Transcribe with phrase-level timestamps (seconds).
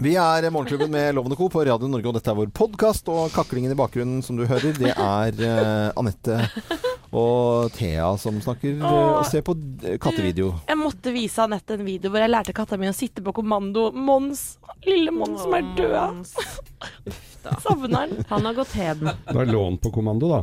[0.00, 1.48] Vi er Morgenklubben med Lovende Co.
[1.52, 3.08] på Radio Norge, og dette er vår podkast.
[3.12, 6.38] Og kaklingen i bakgrunnen som du hører, det er uh, Anette
[7.12, 9.52] og Thea som snakker Åh, og ser på
[9.84, 10.54] eh, kattevideo.
[10.70, 13.90] Jeg måtte vise Anette en video hvor jeg lærte katta mi å sitte på kommando.
[13.92, 14.54] Mons,
[14.88, 16.32] lille Mons som er død.
[17.60, 18.16] Savner han.
[18.32, 19.12] Han har gått heden.
[19.28, 20.40] Da er lån på kommando, da.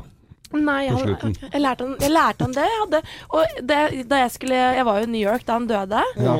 [0.54, 2.66] Nei, han, jeg, lærte han, jeg lærte han det.
[2.68, 3.02] Jeg hadde,
[3.36, 6.04] og det, da jeg skulle Jeg var jo i New York da han døde.
[6.24, 6.36] Ja.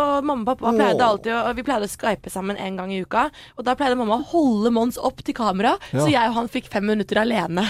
[0.00, 3.00] og mamma og pappa pleide alltid å, Vi pleide å skype sammen en gang i
[3.02, 3.28] uka.
[3.58, 6.70] Og da pleide mamma å holde Mons opp til kamera, så jeg og han fikk
[6.72, 7.66] fem minutter alene.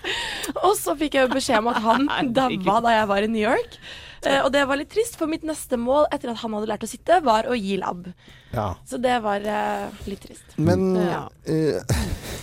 [0.66, 3.42] og så fikk jeg jo beskjed om at han daua da jeg var i New
[3.42, 3.80] York.
[4.26, 6.82] Eh, og det var litt trist, for mitt neste mål etter at han hadde lært
[6.86, 8.08] å sitte, var å gi lab.
[8.56, 8.72] Ja.
[8.88, 10.56] Så det var eh, litt trist.
[10.58, 11.28] Men Ja.
[11.46, 11.80] eh,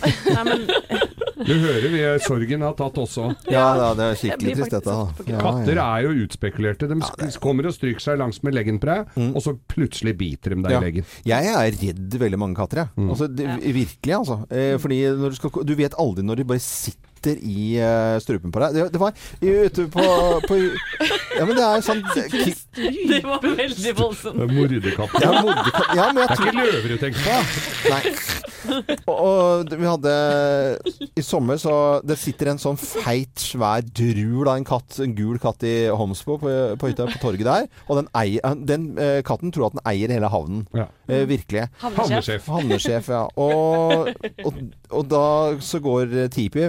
[0.33, 0.65] Nei, men
[1.43, 3.29] Du hører vi sorgen har tatt også.
[3.51, 4.93] Ja, ja, det er skikkelig trist, dette.
[4.93, 5.37] da.
[5.41, 6.87] Katter er jo utspekulerte.
[6.91, 6.99] De
[7.43, 10.63] kommer og stryker seg langs med leggen på deg, og så plutselig biter de deg
[10.63, 10.71] Mm.
[10.71, 10.79] Ja.
[10.79, 11.05] i leggen.
[11.25, 13.09] Jeg er redd veldig mange katter, jeg.
[13.09, 14.37] Altså, det, Virkelig, altså.
[14.53, 18.51] Eh, fordi når du, skal, du vet aldri når de bare sitter i uh, strupen
[18.53, 18.75] på deg.
[18.75, 20.05] Det, det var ute på,
[20.47, 20.59] på
[21.33, 22.27] Ja, men det er sånn det,
[23.09, 24.39] det var veldig voldsomt.
[24.39, 25.23] Det Morderkatter.
[25.23, 27.35] ja, moderkatt- ja, men jeg Det er ikke løver du tenker på?
[27.93, 28.01] Nei.
[29.11, 29.17] Og,
[29.67, 30.11] og vi hadde
[31.19, 31.73] I sommer så
[32.07, 36.37] Det sitter en sånn feit, svær drul av en katt, en gul katt i Homsbo
[36.39, 37.67] på, på hytta på torget der.
[37.89, 40.63] Og den, eier, den uh, katten tror at den eier hele havnen.
[40.77, 40.87] Ja.
[41.09, 41.67] Uh, virkelig.
[41.83, 42.47] Havnesjef.
[42.47, 43.25] Havnesjef, ja.
[43.35, 44.13] Og,
[44.47, 44.61] og,
[44.93, 45.25] og da
[45.63, 46.63] så går Tipi,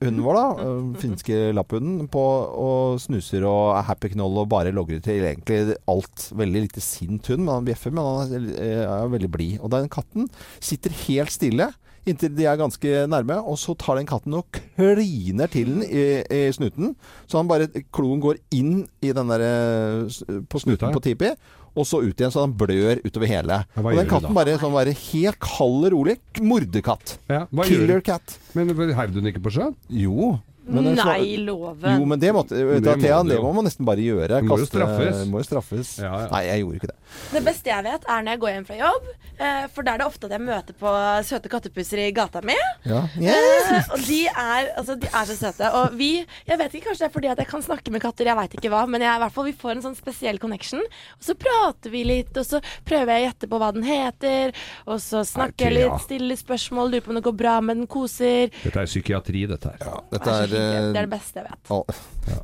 [0.00, 2.24] hunden vår, da, eh, finske lapphunden, på
[2.64, 6.30] og snuser og er happy knoll og bare logrer til egentlig alt.
[6.36, 9.60] Veldig lite sint hund, men han bjeffer, men han er, eh, er veldig blid.
[9.60, 10.28] Og den katten
[10.60, 11.70] sitter helt stille.
[12.08, 14.46] Inntil de er ganske nærme, og så tar den katten og
[14.78, 16.94] kliner til den i, i snuten.
[17.28, 21.34] Så han bare, kloen går inn i den der, eh, på snuten på Tipi,
[21.78, 23.60] og så ut igjen, så han blør utover hele.
[23.62, 26.16] Ja, og den katten bare sånn være helt kald og rolig.
[26.42, 27.16] Morderkatt.
[27.30, 28.38] Ja, Killer cat.
[28.58, 29.76] Men heiv du den ikke på sjøen?
[29.92, 30.32] Jo.
[30.70, 31.98] Men den Nei, loven.
[32.00, 34.40] Jo, men det, måtte, Det må Thea, det må man nesten bare gjøre.
[34.46, 35.24] Må jo straffes.
[35.30, 35.92] Må jo straffes.
[36.02, 36.28] Ja, ja.
[36.32, 36.96] Nei, jeg gjorde ikke det.
[37.34, 39.08] Det beste jeg vet, er når jeg går hjem fra jobb.
[39.40, 40.92] eh, For da er det ofte at jeg møter på
[41.26, 42.56] søte kattepusser i gata mi.
[42.86, 43.02] Ja.
[43.20, 43.90] Yes.
[43.92, 45.70] og de er, altså, de er så søte.
[45.80, 46.10] Og vi
[46.46, 48.54] Jeg vet ikke, kanskje det er fordi at jeg kan snakke med katter, jeg veit
[48.58, 50.80] ikke hva, men jeg, i hvert fall, vi får en sånn spesiell connection.
[51.18, 54.52] Og så prater vi litt, og så prøver jeg å gjette på hva den heter.
[54.86, 57.86] Og så snakker jeg litt, stiller spørsmål, lurer på om det går bra med den,
[57.90, 58.50] koser.
[58.62, 60.00] Dette er psykiatri, dette her.
[60.12, 61.72] Dette er, eh, det er det beste jeg vet.
[61.74, 61.80] Å,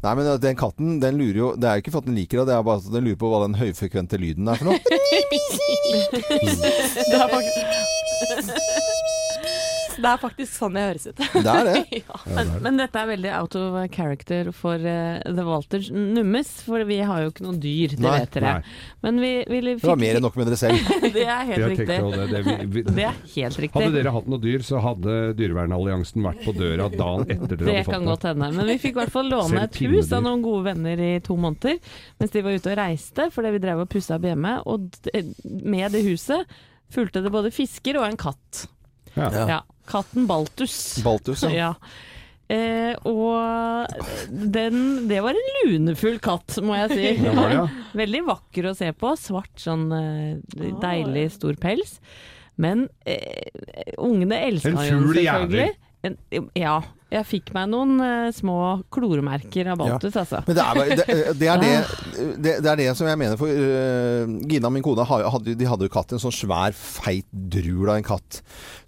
[0.02, 2.46] Nei, men den katten, den lurer jo Det er ikke for at den liker det,
[2.48, 4.80] det er bare at den lurer på hva den høyfrekvente lyden er for noe.
[7.06, 7.60] Det er faktisk,
[10.02, 11.20] det er faktisk sånn jeg høres ut.
[11.20, 11.76] Det er det.
[12.00, 12.18] ja.
[12.36, 16.98] Men, men dette er veldig out of character for uh, The Walters Nummes, for vi
[17.06, 18.52] har jo ikke noe dyr, det Nei, vet dere.
[19.06, 20.92] Men vi, vi Det var mer enn nok med dere selv.
[21.16, 21.86] Det er helt riktig.
[21.88, 23.74] det, det, vi, vi, Det er helt riktig.
[23.80, 27.78] hadde dere hatt noe dyr, så hadde Dyrevernalliansen vært på døra dagen etter dere Det
[27.80, 28.52] hadde kan fått godt hende.
[28.58, 31.38] Men vi fikk i hvert fall låne et hus av noen gode venner i to
[31.40, 31.80] måneder
[32.20, 34.56] mens de var ute og reiste, fordi vi drev og pussa opp hjemme.
[34.68, 34.88] Og
[35.44, 36.56] med det huset
[36.92, 38.66] fulgte det både fisker og en katt.
[39.16, 39.30] Ja.
[39.48, 39.62] Ja.
[39.86, 40.76] Katten Baltus.
[41.04, 41.54] Baltus, ja.
[41.66, 41.72] Ja.
[42.46, 43.90] Eh, og
[44.30, 47.06] den, det var en lunefull katt, må jeg si.
[47.18, 47.64] Det det, ja.
[48.02, 49.14] Veldig vakker å se på.
[49.18, 51.96] Svart, sånn eh, deilig stor pels.
[52.62, 53.50] Men eh,
[53.98, 55.66] ungene elska En jo den fugl i
[56.06, 56.16] En,
[56.54, 56.76] ja.
[57.06, 58.56] Jeg fikk meg noen uh, små
[58.90, 60.40] kloremerker av Baltus, altså.
[60.48, 61.68] Men det er, det, det, er det,
[62.42, 63.38] det, det er det som jeg mener.
[63.38, 66.16] For uh, Gina, min kone, hadde, de hadde jo katt.
[66.16, 68.40] En sånn svær, feit drul av en katt.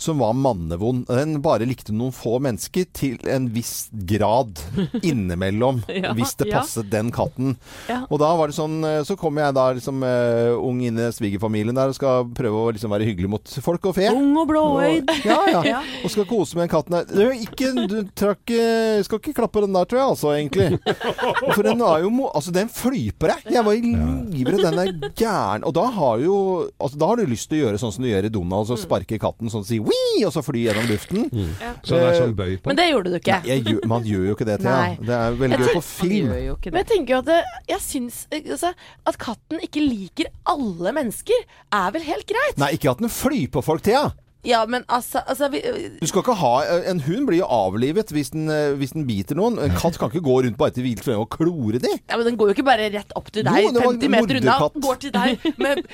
[0.03, 1.07] Som var mannevond.
[1.07, 4.59] Den bare likte noen få mennesker til en viss grad
[5.09, 5.85] innimellom.
[5.87, 6.59] Ja, hvis det ja.
[6.59, 7.55] passet den katten.
[7.87, 8.03] Ja.
[8.11, 11.09] Og da var det sånn eh, Så kommer jeg da liksom uh, ung inn i
[11.15, 14.11] svigerfamilien der og skal prøve å liksom være hyggelig mot folk og fe.
[14.11, 15.07] Ung og blåøyd.
[15.07, 15.65] Og, ja, ja.
[15.69, 15.81] Ja.
[16.07, 17.09] Og skal kose med den katten der.
[17.11, 20.33] Det er jo ikke, du trakk, eh, skal ikke klappe den der, tror jeg, altså,
[20.37, 20.69] egentlig.
[21.57, 23.55] For den er jo Altså, den flyper jeg.
[23.57, 24.63] Jeg var livredd.
[24.65, 25.65] Den er gæren.
[25.69, 26.37] Og da har jo
[26.79, 28.81] Altså, da har du lyst til å gjøre sånn som du gjør i Donald, og
[28.81, 31.29] sparke katten sånn og si «Wii!» og så fly gjennom luften.
[31.83, 33.39] Så det er sånn bøy på Men det gjorde du ikke.
[33.45, 34.77] Nei, jeg, man gjør jo ikke det, Thea.
[34.93, 35.09] Ja.
[35.09, 36.31] Det er veldig gøy på film.
[36.69, 37.41] Men jeg tenker jo at det,
[37.73, 38.73] jeg syns altså,
[39.09, 41.45] at katten ikke liker alle mennesker,
[41.75, 42.59] er vel helt greit?
[42.61, 44.09] Nei, ikke at den flyr på folk, Thea.
[44.49, 45.61] Ja, men altså, altså vi,
[46.01, 46.53] Du skal ikke ha
[46.89, 49.59] En hund blir jo avlivet hvis den, eh, hvis den biter noen.
[49.61, 51.93] En katt kan ikke gå rundt bare til vilt fremme og klore de.
[51.99, 54.59] ja, men Den går jo ikke bare rett opp til deg Jo, 50 meter unna,
[54.89, 55.85] går til deg med,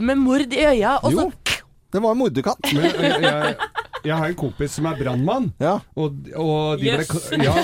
[0.00, 1.60] med mord i øya, og så Jo,
[1.94, 2.72] det var en morderkatt.
[2.74, 3.56] Men jeg,
[4.04, 5.50] jeg, har en kompis som er brannmann.
[5.62, 5.78] Ja.
[5.98, 7.54] Og, og de ble ja,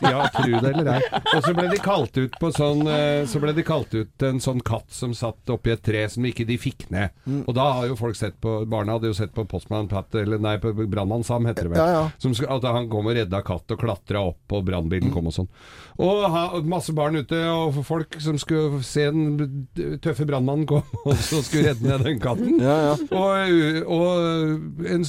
[0.00, 1.00] ja, tru det eller ei.
[1.36, 4.40] Og så ble de kalt ut på sånn eh, Så ble de kalt ut en
[4.42, 7.12] sånn katt som satt oppi et tre som ikke de fikk ned.
[7.26, 7.44] Mm.
[7.46, 10.40] Og da har jo folk sett på Barna hadde jo sett på Postmann Pat, eller
[10.42, 11.82] nei, på Brannmann Sam, heter det vel.
[11.82, 12.04] Ja, ja.
[12.22, 15.14] Som at han kom og redda katt og klatra opp, og brannbilen Mm.
[15.14, 15.48] kom og sånn.
[16.02, 19.66] Og ha, masse barn ute, og folk som skulle se den
[20.02, 22.58] tøffe brannmannen kom, og så skulle redde ned den katten.
[22.62, 22.94] Ja, ja.
[23.18, 25.06] Og, og en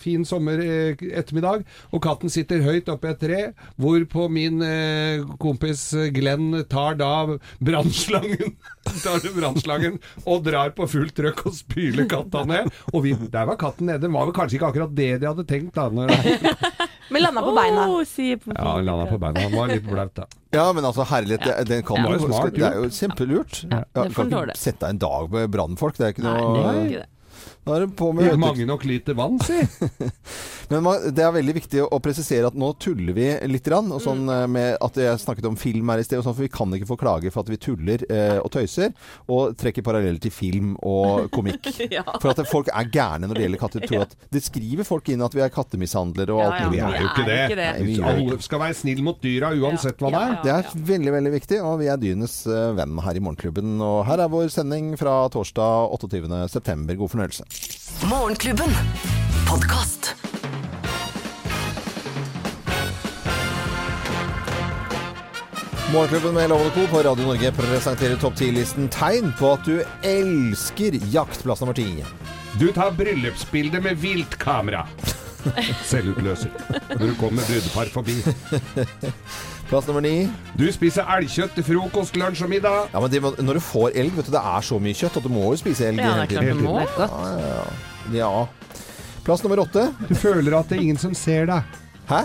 [0.00, 3.40] fin sommer eh, ettermiddag, og katten sitter høyt oppe i et tre,
[3.80, 7.12] hvorpå min eh, kompis Glenn tar da
[7.62, 8.56] brannslangen
[9.04, 12.70] tar det brannslangen og drar på fullt trøkk og spyler katta ned.
[12.92, 14.02] Og vi, der var katten nede.
[14.04, 15.88] Det var vel kanskje ikke akkurat det de hadde tenkt da.
[15.92, 16.12] Når,
[17.12, 17.88] Men landa på beina.
[17.88, 19.40] Oh, ja, han landa på beina.
[19.40, 20.26] Han var litt blaut da.
[20.52, 23.62] Ja, men altså herlighet, det, den kan Det jo smart Det er jo kjempelurt.
[23.68, 25.98] Ja, ja, du kan ikke sette deg en dag med brannfolk.
[25.98, 27.08] Det er ikke Nei, det er ikke det.
[27.62, 29.60] Da er det på med Mange nok liter vann, si.
[30.72, 33.62] Men man, det er veldig viktig å presisere at nå tuller vi litt.
[33.62, 34.30] Grann, og sånn Mm.
[34.34, 36.72] eh, med at Jeg snakket om film her i sted, og sånn, for vi kan
[36.74, 38.90] ikke få klage for at vi tuller eh, og tøyser.
[39.30, 41.68] Og trekker paralleller til film og komikk.
[41.92, 42.02] Ja.
[42.22, 43.84] For at folk er gærne når det gjelder katter.
[43.86, 46.78] Tror at Det skriver folk inn at vi er kattemishandlere og alt mulig.
[46.80, 46.88] ja.
[46.88, 47.40] ja, Vi er jo ikke det.
[47.58, 50.36] Nei, vi gjør Alle skal være snill mot dyra uansett hva det er.
[50.42, 53.76] Det er veldig veldig viktig, og vi er dyrenes eh, venn her i Morgenklubben.
[53.84, 56.96] Og her er vår sending fra torsdag 28.9.
[56.96, 57.44] God fornøyelse.
[58.08, 58.72] Morgenklubben.
[59.46, 60.14] Podkast.
[65.92, 66.86] Morgenklubben med Lovende Co.
[66.90, 71.42] på Radio Norge presenterer topp 10-listen tegn på at du elsker jakt.
[71.44, 71.84] Plass nummer ti.
[72.60, 74.86] Du tar bryllupsbilde med viltkamera.
[75.90, 76.52] Selvutløser.
[76.94, 78.16] Når du kommer brudepar forbi.
[79.72, 80.14] Plass nummer ni.
[80.56, 82.88] Du spiser elgkjøtt til frokost, lunsj og middag.
[82.94, 85.20] Ja, men det, må- når du får elg, vet du, det er så mye kjøtt
[85.20, 86.78] at du må jo spise elg Ja, det er klart du må.
[86.80, 87.08] Ja,
[87.42, 87.64] ja.
[88.16, 88.32] Ja.
[89.26, 89.90] Plass nummer åtte.
[90.08, 91.80] Du føler at det er ingen som ser deg.
[92.08, 92.24] Hæ?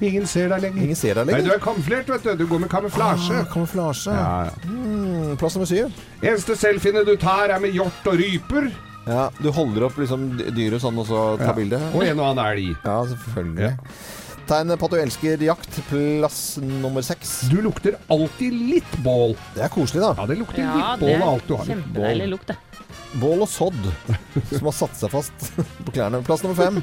[0.00, 0.82] Ingen ser deg lenger.
[0.84, 2.34] Ingen ser deg Nei, du er kamuflert, vet du.
[2.36, 3.40] Du går med kamuflasje.
[3.42, 4.12] Ah, kamuflasje.
[4.14, 4.68] Ja, ja.
[4.68, 5.90] Mm, plass nummer syv.
[6.22, 8.70] Eneste selfiene du tar, er med hjort og ryper.
[9.08, 11.56] Ja, du holder opp liksom dyret sånn, og så tar Ja.
[11.56, 11.80] bilde.
[11.94, 12.76] Og en og annen elg.
[12.84, 13.70] Ja, selvfølgelig.
[13.70, 13.76] Ja.
[14.48, 15.80] Tegn på at du elsker jakt.
[15.90, 17.48] Plass nummer seks.
[17.50, 19.34] Du lukter alltid litt bål.
[19.54, 20.14] Det er koselig, da.
[20.16, 21.64] Ja, det lukter Ja, litt bål av alt du har.
[21.66, 22.56] kjempedeilig lukt, det.
[23.20, 23.76] Bål og sodd
[24.52, 25.52] som har satt seg fast
[25.84, 26.22] på klærne.
[26.24, 26.82] Plass nummer fem.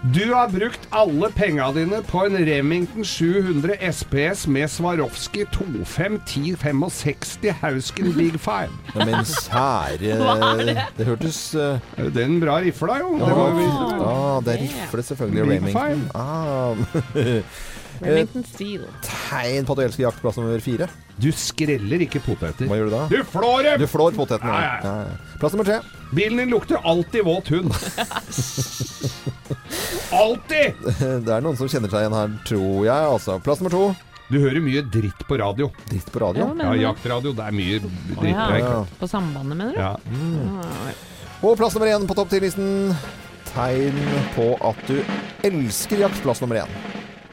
[0.00, 8.12] Du har brukt alle penga dine på en Remington 700 SPS med Swarovski 251065 Hausken
[8.16, 8.70] Big Five.
[8.94, 10.76] Ja, men sære Hva er det?
[10.96, 13.12] Det hørtes uh, Er en bra rifle, jo.
[13.20, 13.68] ja, Det var jo
[14.08, 15.44] ah, det er rifle, selvfølgelig.
[15.44, 16.10] Big Remington.
[16.16, 16.72] Ah.
[18.06, 18.88] Remington Steel.
[19.04, 20.24] Tegn på at du elsker jakt.
[20.24, 20.88] Plass nummer fire.
[21.20, 22.64] Du skreller ikke poteter.
[22.70, 23.04] Hva gjør du da?
[23.12, 23.84] Du flår dem!
[23.84, 24.60] Du flår potetene.
[24.64, 25.36] Ja, ja.
[25.36, 25.99] Plass nummer tre.
[26.14, 27.70] Bilen din lukter alltid våt hund.
[30.12, 30.74] alltid!
[31.24, 33.10] Det er noen som kjenner seg igjen her, tror jeg.
[33.14, 33.36] Altså.
[33.44, 33.82] Plass nummer to.
[34.30, 35.70] Du hører mye dritt på radio.
[35.90, 36.44] Dritt på radio.
[36.48, 37.32] Ja, men- Ja, jaktradio.
[37.34, 38.18] Det er mye dritt.
[38.20, 38.34] dritt.
[38.34, 38.58] ja.
[38.58, 38.84] Ja.
[39.00, 39.78] På Sambandet, mener du?
[39.78, 39.96] Ja.
[40.06, 40.60] Mm.
[41.42, 42.94] Og plass nummer én på topp 10-listen.
[43.50, 43.96] Tegn
[44.36, 45.00] på at du
[45.42, 46.20] elsker jakt.
[46.22, 46.68] Plass nummer én.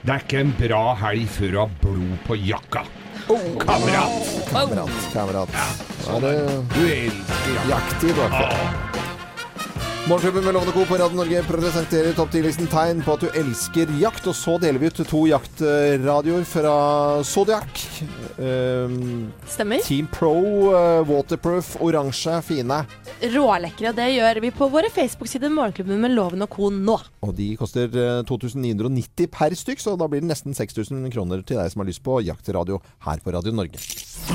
[0.04, 2.86] Det er ikke en bra helg før du har blod på jakka.
[3.28, 4.12] Kamerat!
[4.52, 4.90] Kamerat.
[5.12, 5.50] Kamerat.
[5.52, 5.66] Ja,
[6.06, 7.12] sånn er det
[7.68, 9.17] jakttid, i hvert fall.
[10.08, 10.86] Morgenklubben med Lovende Co.
[10.86, 14.24] på Radio Norge presenterer topp 10-listen tegn på at du elsker jakt.
[14.32, 16.76] Og så deler vi ut to jaktradioer fra
[17.28, 17.82] Zodiac.
[18.40, 19.84] Um, Stemmer.
[19.84, 20.32] Team Pro,
[20.72, 22.80] uh, waterproof, oransje, fine.
[23.36, 23.92] Rålekre.
[23.92, 26.72] Og det gjør vi på våre Facebook-sider Morgenklubben med Loven og Co.
[26.72, 26.96] nå.
[27.28, 31.60] Og de koster eh, 2990 per stykk, så da blir det nesten 6000 kroner til
[31.60, 32.80] deg som har lyst på jaktradio
[33.10, 33.84] her på Radio Norge.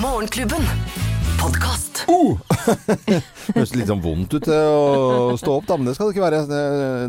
[0.04, 1.21] Morgenklubben.
[1.42, 2.04] Podkast.
[3.56, 6.22] Høres litt sånn vondt ut eh, å stå opp, da, men det skal det ikke
[6.22, 6.42] være.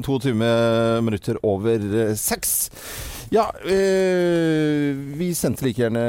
[0.08, 0.34] To 22
[1.06, 2.56] minutter over eh, seks.
[3.34, 6.02] Ja, øh, vi sendte like gjerne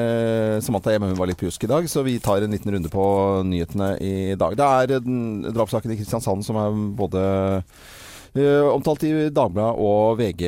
[0.64, 3.04] Samantha hjem, hun var litt pjusk i dag, så vi tar en liten runde på
[3.44, 4.56] nyhetene i dag.
[4.56, 5.04] Det er
[5.50, 7.26] drapssaken i Kristiansand som er både
[8.34, 10.42] omtalt i Dagbladet og VG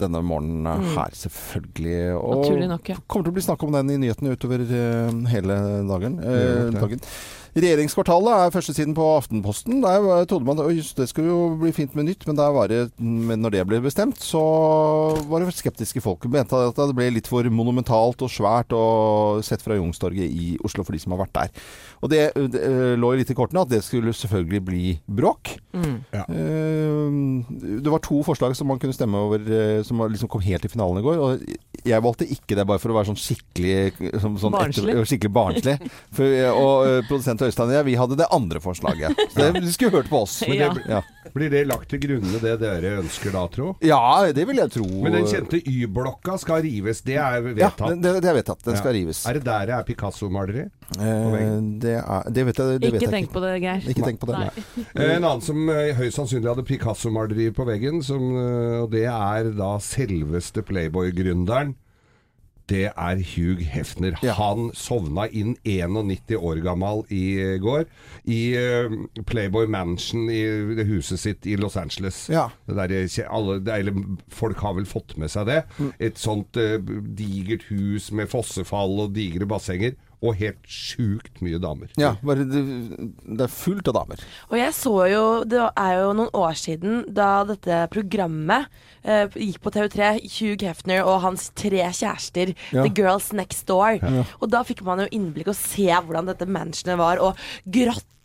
[0.00, 2.14] denne morgenen her, selvfølgelig.
[2.16, 2.96] Og Naturlig nok, ja.
[3.04, 5.58] kommer til å bli snakk om den i nyhetene utover eh, hele
[5.90, 6.16] dagen.
[6.24, 7.04] Eh, dagen.
[7.58, 9.80] Regjeringskvartalet er førstesiden på Aftenposten.
[9.82, 12.84] Der trodde man at det skulle jo bli fint med nytt, men, der var det,
[13.02, 14.42] men når det ble bestemt, så
[15.30, 16.28] var det skeptiske folk.
[16.30, 20.84] Mente at det ble litt for monumentalt og svært og sett fra Youngstorget i Oslo
[20.86, 21.64] for de som har vært der.
[22.04, 22.22] Og det,
[22.54, 24.84] det eh, lå jo litt i kortene at det skulle selvfølgelig bli
[25.18, 25.56] bråk.
[25.74, 25.96] Mm.
[26.14, 26.24] Ja.
[26.28, 30.70] Det var to forslag som man kunne stemme over, eh, som liksom kom helt i
[30.70, 31.18] finalen i går.
[31.24, 34.94] Og jeg valgte ikke det bare for å være sånn skikkelig sånn, sånn Barnslig.
[34.94, 35.76] Etter, skikkelig barnslig.
[36.18, 39.22] For, og eh, produsent Øystein og jeg, vi hadde det andre forslaget.
[39.34, 40.38] Så det, de skulle hørt på oss.
[40.48, 41.02] Men det- ja.
[41.28, 43.74] Blir det lagt til grunne det dere ønsker da, tro?
[43.84, 43.98] Ja,
[44.32, 44.86] det vil jeg tro.
[45.04, 47.98] Men den kjente Y-blokka skal rives, det er Ja, vedtatt.
[48.00, 48.62] det, det er vedtatt.
[48.64, 49.20] Den skal rives.
[49.28, 50.64] Er det der det er Picasso-maleri?
[50.96, 51.36] Eh,
[51.84, 53.84] det, er, det vet jeg, det vet Ikke jeg tenk på det, Geir.
[53.92, 54.38] Ikke tenk på det.
[54.96, 59.04] Eh, En annen som eh, høyst sannsynlig hadde Picasso-maleri på veggen, som, eh, og det
[59.12, 61.74] er da selveste Playboy-gründeren.
[62.68, 64.18] Det er Hugh Hefner.
[64.22, 64.34] Ja.
[64.36, 67.22] Han sovna inn 91 år gammel i
[67.64, 67.86] går.
[68.28, 68.96] I eh,
[69.28, 70.42] Playboy Mansion i
[70.76, 72.26] det huset sitt i Los Angeles.
[72.28, 72.48] Ja.
[72.68, 75.62] Det der, eh, alle, det, er- folk har vel fått med seg det.
[75.78, 75.92] Mm.
[76.10, 76.76] Et sånt uh,
[77.16, 79.96] digert hus med fossefall og digre bassenger.
[80.18, 81.92] Og helt sjukt mye damer.
[82.00, 82.62] Ja, bare det,
[83.22, 84.24] det er fullt av damer.
[84.50, 88.66] Og jeg så jo Det er jo noen år siden da dette programmet
[89.04, 90.10] eh, gikk på TV3.
[90.38, 92.54] Hugh Hefner og hans tre kjærester.
[92.74, 92.82] Ja.
[92.82, 94.02] The Girls Next Door.
[94.42, 97.22] Og da fikk man jo innblikk og se hvordan dette mansionet var.
[97.22, 97.38] Og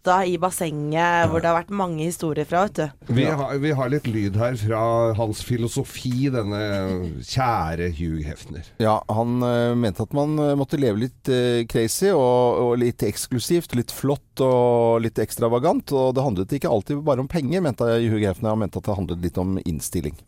[0.03, 3.13] grotta i bassenget, hvor det har vært mange historier fra, vet du.
[3.13, 6.59] Vi, har, vi har litt lyd her fra hans filosofi, denne
[7.23, 8.67] kjære Hugh Hefner.
[8.79, 13.03] Ja, han eh, mente at man eh, måtte leve litt eh, crazy og, og litt
[13.03, 15.91] eksklusivt, litt flott og litt ekstravagant.
[15.95, 18.53] Og det handlet ikke alltid bare om penger, mente Hugh Hefner.
[18.53, 20.19] Han mente at det handlet litt om innstilling.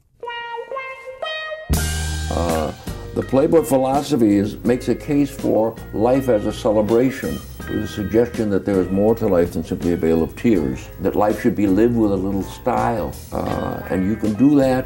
[3.15, 8.50] The Playboy philosophy is, makes a case for life as a celebration, with a suggestion
[8.50, 11.55] that there is more to life than simply a veil of tears, that life should
[11.55, 13.15] be lived with a little style.
[13.31, 14.86] Uh, and you can do that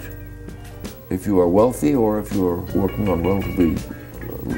[1.10, 3.76] if you are wealthy or if you're working on relatively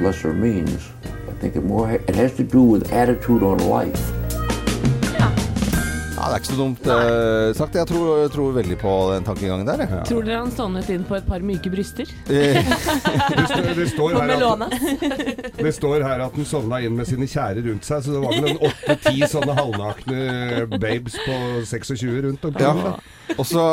[0.01, 0.89] lesser means.
[1.05, 4.20] I think it more it has to do with attitude on life.
[6.21, 7.75] Ja, Det er ikke så dumt eh, sagt.
[7.79, 9.81] Jeg tror, jeg tror veldig på den tankegangen der.
[9.87, 10.01] jeg.
[10.05, 12.11] Tror dere han sovnet inn på et par myke bryster?
[12.29, 12.59] Eh,
[13.41, 14.67] Det, står- det, står her at, Melone.
[15.65, 18.37] det står her at han sovna inn med sine kjære rundt seg, så det var
[18.37, 22.85] vel en åtte-ti sånne halvnakne babes på 26 rundt omkring.
[22.85, 22.93] ja.
[23.39, 23.65] Og så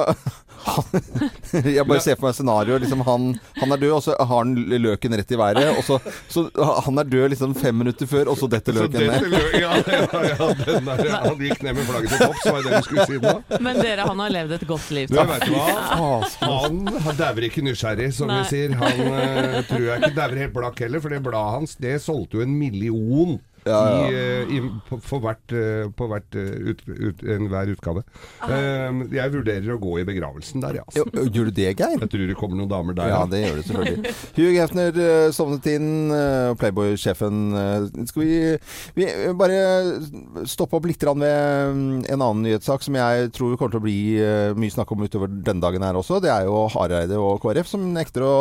[1.76, 2.82] Jeg bare ser for meg scenarioet.
[2.84, 5.70] Liksom han, han er død, og så har han løken rett i været.
[5.78, 5.98] Og så,
[6.28, 6.46] så
[6.86, 9.36] Han er død liksom fem minutter før, og så detter løken ned.
[9.62, 12.82] ja, ja, ja, den der, han gikk ned med flagget til topps, var det det
[12.82, 13.34] du skulle si nå?
[13.64, 15.12] Men dere, han har levd et godt liv.
[15.12, 16.22] Du, vet du hva?
[16.44, 18.42] Han, han dauer ikke nysgjerrig, som Nei.
[18.42, 18.76] vi sier.
[18.78, 22.40] Han uh, tror jeg ikke dauer helt blakk heller, for det bladet hans det solgte
[22.40, 23.38] jo en million.
[23.68, 24.08] Ja, ja.
[24.08, 28.04] I, eh, i, på, for hvert, eh, på hvert eh, ut, ut, enhver utgave.
[28.42, 30.86] Um, jeg vurderer å gå i begravelsen der, ja.
[30.96, 31.24] Jo, Altså.
[31.34, 31.96] Gjør du det, Geir?
[32.00, 33.10] Jeg tror det kommer noen damer der.
[33.12, 34.12] Ja, det gjør det selvfølgelig.
[34.38, 34.98] Hugh Hefner
[35.34, 35.88] sovnet inn,
[36.60, 37.40] Playboy-sjefen.
[38.08, 38.38] Skal vi,
[38.96, 39.08] vi
[39.38, 39.58] bare
[40.48, 43.98] stoppe opp litt ved mm, en annen nyhetssak som jeg tror kommer til å bli
[44.58, 46.20] mye snakk om utover denne dagen her også.
[46.24, 48.34] Det er jo Hareide og KrF som nekter å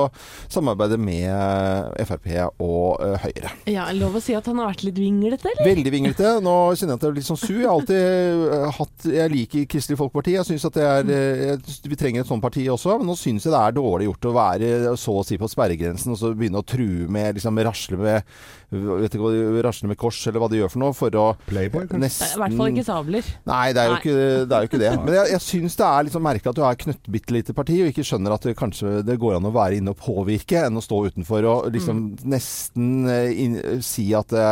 [0.52, 2.30] samarbeide med Frp
[2.64, 3.54] og Høyre.
[3.72, 5.66] Ja, Lov å si at han har vært litt vinglete, eller?
[5.66, 6.34] Veldig vinglete.
[6.46, 7.58] Nå kjenner jeg at jeg er litt sånn sur.
[7.58, 10.36] Jeg har alltid eh, hatt Jeg liker Kristelig Folkeparti.
[10.38, 12.98] Jeg syns at det er eh, jeg, Vi trenger et sånt parti også.
[13.02, 16.14] Men nå syns jeg det er dårlig gjort å være så å si på sperregrensen
[16.14, 19.98] og så begynne å true med liksom rasle med Vet ikke hva de rasler med
[20.00, 22.84] kors, eller hva de gjør for noe, for å Playboy, nesten I hvert fall ikke
[22.84, 23.30] sabler.
[23.48, 24.58] Nei, det er jo ikke det.
[24.58, 24.90] Er jo ikke det.
[25.06, 27.92] Men jeg, jeg syns det er liksom merkelig at du er knøttbitte lite parti og
[27.94, 30.84] ikke skjønner at det kanskje det går an å være inne og påvirke enn å
[30.84, 33.56] stå utenfor og liksom nesten in,
[33.88, 34.44] si at det,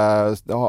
[0.48, 0.62] det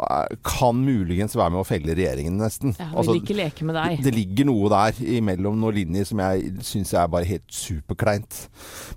[0.46, 2.74] kan muligens være med å felle regjeringen, nesten.
[2.80, 4.02] Ja, Altså, vil ikke leke med deg.
[4.02, 8.42] det ligger noe der imellom noen linjer som jeg syns er bare helt superkleint.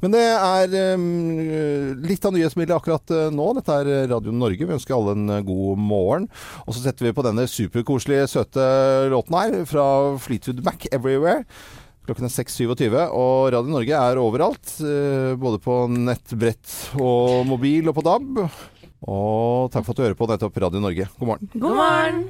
[0.02, 1.06] Men det er um,
[2.08, 3.48] litt av nyhetsbildet akkurat eh, nå.
[3.60, 4.66] Dette er Radio Norge.
[4.66, 6.30] Vi ønsker alle en eh, god morgen.
[6.66, 8.66] Og så setter vi på denne superkoselige, søte
[9.14, 9.86] låten her fra
[10.24, 11.46] Fleetwood Mac, 'Everywhere'.
[12.10, 14.72] Klokken er 6.27, og Radio Norge er overalt.
[14.82, 18.42] eh, Både på nettbrett og mobil og på DAB.
[19.08, 21.06] Og takk for at du hører på nettopp Radio Norge.
[21.20, 21.50] God morgen.
[21.54, 22.24] God morgen!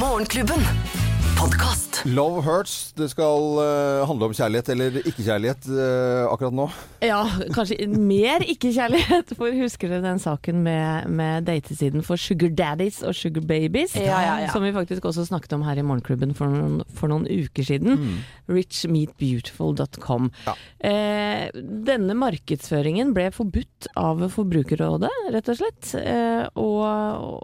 [0.00, 1.19] Morgenklubben.
[1.40, 2.02] Podkast.
[2.04, 2.92] Love Hurts.
[2.92, 6.66] Det skal uh, handle om kjærlighet eller ikke-kjærlighet uh, akkurat nå.
[7.00, 7.22] Ja,
[7.54, 9.32] kanskje mer ikke-kjærlighet.
[9.38, 13.96] For husker dere den saken med, med datesiden for sugar daddies og sugar babies?
[13.96, 14.50] Ja, ja, ja.
[14.52, 18.20] Som vi faktisk også snakket om her i Morgenklubben for noen, for noen uker siden.
[18.52, 20.28] Richmeetbeautiful.com.
[20.44, 20.56] Ja.
[20.92, 21.48] Eh,
[21.88, 25.94] denne markedsføringen ble forbudt av Forbrukerrådet, rett og slett.
[26.04, 26.84] Eh, og,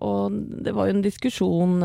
[0.05, 1.81] og det var jo en diskusjon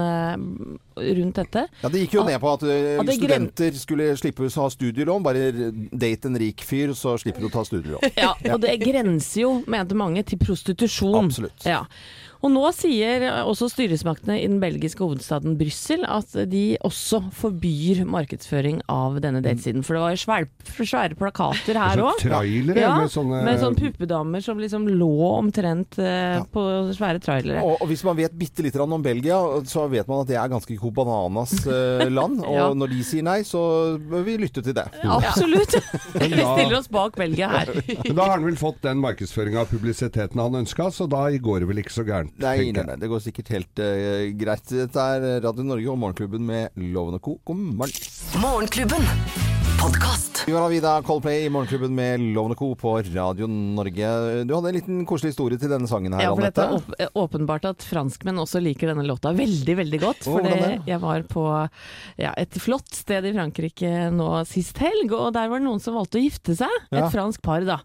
[1.01, 1.67] rundt dette.
[1.81, 5.23] Ja, Det gikk jo ned på at det gren- studenter skulle slippe å ha studielån.
[5.25, 5.51] Bare
[5.91, 8.03] date en rik fyr, så slipper du å ta studielån.
[8.21, 11.25] Ja, og det grenser jo, mente mange, til prostitusjon.
[11.25, 11.65] Absolutt.
[11.65, 11.83] Ja.
[12.41, 18.79] Og nå sier også styresmaktene i den belgiske hovedstaden Brussel at de også forbyr markedsføring
[18.89, 19.83] av denne datesiden.
[19.85, 20.47] For det var jo svære,
[20.81, 22.17] svære plakater her òg.
[22.23, 26.63] Trailere Ja, med sånne med sånne puppedamer som liksom lå omtrent eh, på
[26.97, 27.61] svære trailere.
[27.61, 29.37] Og, og hvis man vet bitte litt om Belgia,
[29.69, 32.41] så vet man at det er ganske bananas eh, land.
[32.41, 32.65] Og Ja.
[32.77, 33.61] når de sier nei, så
[34.01, 34.87] bør vi lytte til det.
[35.05, 35.77] Absolutt.
[36.21, 37.69] Vi stiller oss bak Belgia her.
[38.05, 41.63] Men da har han vel fått den markedsføringa av publisiteten han ønska, så da går
[41.63, 42.30] det vel ikke så gærent.
[42.41, 44.65] Nei, nei, nei, det går sikkert helt uh, greit.
[44.71, 47.37] Dette er Radio Norge og Morgenklubben med Loven og Co.
[47.45, 48.11] God morgen.
[48.41, 49.09] Morgenklubben.
[50.41, 50.47] Podkast.
[50.47, 52.75] Viva la vida Coldplay i Morgenklubben med Lovende Co.
[52.75, 54.43] på Radio Norge.
[54.45, 56.81] Du hadde en liten koselig historie til denne sangen her, Ja, for Anette.
[56.97, 60.23] Det er åpenbart at franskmenn også liker denne låta veldig, veldig godt.
[60.25, 60.81] For det?
[60.87, 61.45] jeg var på
[62.17, 65.95] ja, et flott sted i Frankrike nå sist helg, og der var det noen som
[65.99, 66.73] valgte å gifte seg.
[66.91, 67.09] Et Ja.
[67.09, 67.79] fransk par, da.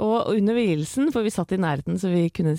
[0.00, 2.56] Og under vielsen, for vi satt i nærheten så vi kunne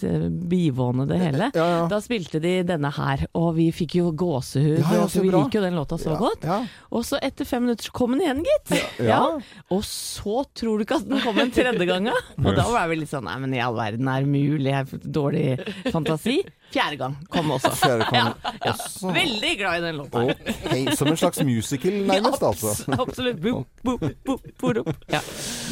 [0.48, 5.10] bivåne det hele, Ja, da spilte de denne her, og vi fikk jo gåsehud, så
[5.10, 6.45] for vi liker jo den låta så godt.
[6.91, 9.00] Og så etter fem minutter så kom den igjen, gitt.
[9.00, 9.30] Ja.
[9.71, 12.09] Og så tror du ikke at den kom en tredje gang?
[12.41, 14.71] Og da var vi litt sånn Nei, men i all verden, er det mulig?
[14.71, 15.45] Jeg har dårlig
[15.93, 16.39] fantasi.
[16.71, 17.71] Fjerde gang kom også.
[17.81, 18.31] Fjerde gang
[18.63, 19.11] Ja, også.
[19.15, 20.21] veldig glad i den låta.
[20.31, 22.75] Okay, Som en slags musical, nærmest, altså.
[22.95, 23.41] Absolutt.
[23.43, 24.91] Boop, boop, boop, boop.
[25.11, 25.19] Ja.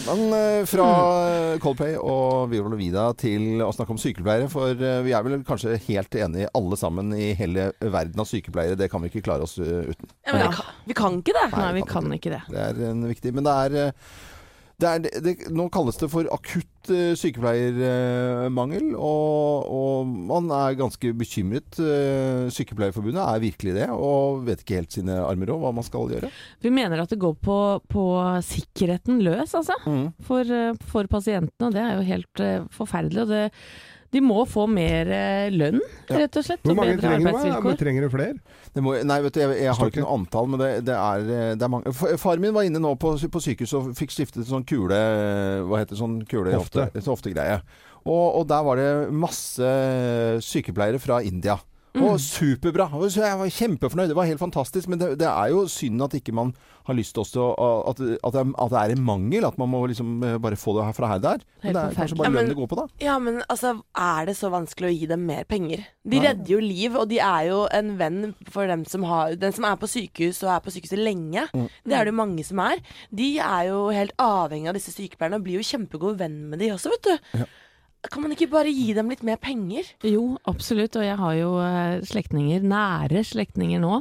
[0.08, 0.88] Men eh, fra
[1.64, 5.40] Coldplay og Viola la vida til å snakke om sykepleiere, for eh, vi er vel
[5.48, 8.78] kanskje helt enige alle sammen i hele verden av sykepleiere.
[8.80, 10.12] Det kan vi ikke klare oss eh, uten.
[10.26, 11.46] Ja, men det kan, vi kan ikke det.
[11.56, 12.42] Nei, vi det kan kan ikke det.
[12.50, 13.96] Det er en viktig Men det er,
[14.80, 21.12] det er det, Nå kalles det for akutt uh, sykepleiermangel, og, og man er ganske
[21.20, 21.80] bekymret.
[21.80, 26.10] Uh, Sykepleierforbundet er virkelig det, og vet ikke helt sine armer og hva man skal
[26.16, 26.32] gjøre.
[26.64, 27.60] Vi mener at det går på,
[27.92, 28.06] på
[28.46, 29.76] sikkerheten løs, altså.
[29.86, 30.10] Mm.
[30.26, 31.70] For, eh, for pasientene.
[31.70, 32.44] Og det er jo helt
[32.76, 33.24] forferdelig.
[33.26, 33.44] Og det,
[34.12, 36.64] de må få mer eh, lønn, rett og slett.
[36.66, 37.28] Hvor Og mange bedre trenger du?
[37.30, 37.70] arbeidsvilkår.
[37.76, 37.80] da?
[37.84, 38.34] Trenger du flere?
[38.74, 41.28] Det må, nei, vet du, jeg, jeg har ikke noe antall, men det, det, er,
[41.36, 41.94] eh, det er mange.
[41.94, 44.98] Faren Far min var inne nå på, på sykehus og fikk stiftet sånn kule
[45.70, 46.88] Hva heter sånn kule Hofte.
[46.90, 47.62] hofte- Hoftegreie.
[48.10, 49.70] Og, og der var det masse
[50.46, 51.58] sykepleiere fra India.
[52.06, 52.90] Og superbra.
[53.10, 54.12] Så jeg var kjempefornøyd.
[54.12, 54.90] Det var helt fantastisk.
[54.92, 56.54] Men det, det er jo synd at ikke man
[56.90, 57.50] har lyst til å
[57.92, 59.46] at, at, det, at det er en mangel.
[59.48, 61.44] At man må liksom eh, bare få det fra her der.
[61.64, 62.88] Men det er kanskje bare Ja, lønn det går på, da.
[63.04, 65.86] Ja, men altså, er det så vanskelig å gi dem mer penger?
[66.10, 69.54] De redder jo liv, og de er jo en venn for dem som har Den
[69.56, 71.48] som er på sykehus og er på sykehuset lenge.
[71.54, 71.70] Mm.
[71.86, 72.84] Det er det jo mange som er.
[73.14, 76.74] De er jo helt avhengig av disse sykepleierne og blir jo kjempegod venn med de
[76.76, 77.44] også, vet du.
[78.08, 79.88] Kan man ikke bare gi dem litt mer penger?
[80.08, 80.96] Jo, absolutt.
[80.96, 84.00] Og jeg har jo eh, slektninger, nære slektninger nå,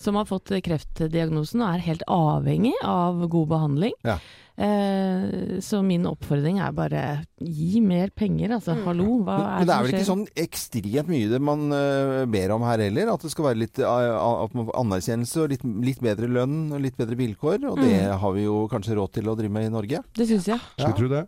[0.00, 3.92] som har fått kreftdiagnosen og er helt avhengig av god behandling.
[4.06, 4.16] Ja.
[4.54, 7.00] Eh, så min oppfordring er bare
[7.42, 8.76] gi mer penger, altså.
[8.84, 12.54] Hallo, hva er Men det er vel ikke sånn ekstremt mye det man uh, ber
[12.54, 13.10] om her heller?
[13.14, 16.56] At det skal være litt uh, at man får anerkjennelse og litt, litt bedre lønn
[16.70, 17.66] og litt bedre vilkår.
[17.72, 18.18] Og det Mm.
[18.18, 20.00] har vi jo kanskje råd til å drive med i Norge.
[20.16, 20.60] Det syns jeg.
[20.78, 21.24] Skulle tro det.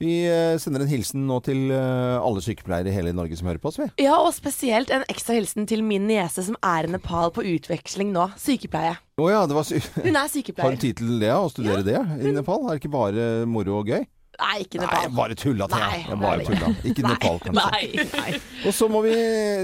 [0.00, 3.70] Vi uh, sender en hilsen nå til alle sykepleiere i hele Norge som hører på
[3.70, 3.86] oss, vi.
[4.02, 8.12] Ja, og spesielt en ekstra hilsen til min niese som er i Nepal på utveksling
[8.16, 8.30] nå.
[8.40, 8.96] Sykepleie.
[9.20, 10.64] Å ja, det var sy Hun er sykepleier.
[10.64, 12.64] Har hun tid til det, å studere det i Nepal?
[12.66, 14.06] Er det ikke bare moro og gøy?
[14.40, 15.02] Nei, ikke Nepal.
[15.04, 16.14] Nei, bare tulla, Thea.
[16.16, 16.70] Bare tulla.
[16.88, 17.64] Ikke Nepal, kanskje.
[17.74, 18.38] Nei, nei.
[18.64, 19.12] Og så må vi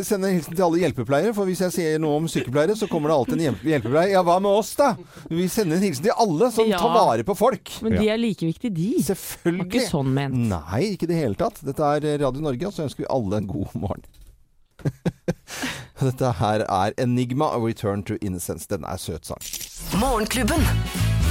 [0.05, 3.09] sende en hilsen til alle hjelpepleiere, for hvis jeg sier noe om sykepleiere, så kommer
[3.09, 4.13] det alltid en hjelpepleier.
[4.13, 4.91] Ja, hva med oss, da?
[5.33, 6.83] Vi sender en hilsen til alle som Ja.
[6.83, 7.73] tar vare på folk.
[7.87, 8.91] Men de er like viktige, de.
[8.99, 9.69] Var Selvfølgelig.
[9.71, 10.37] ikke sånn ment.
[10.53, 11.63] Nei, ikke i det hele tatt.
[11.65, 14.05] Dette er Radio Norge, og så ønsker vi alle en god morgen.
[16.07, 18.69] Dette her er Enigma og Return to Innocence.
[18.71, 19.43] Den er søt sang.
[20.01, 20.63] Morgenklubben.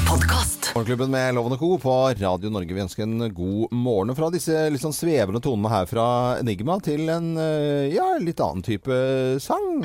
[0.05, 0.71] Podcast.
[0.75, 1.69] Morgenklubben med Loven og Co.
[1.81, 2.75] på Radio Norge.
[2.75, 4.11] Vi ønsker en god morgen.
[4.11, 6.07] Og fra disse litt sånn svevende tonene her fra
[6.41, 8.99] Enigma til en eh, ja, litt annen type
[9.43, 9.81] sang.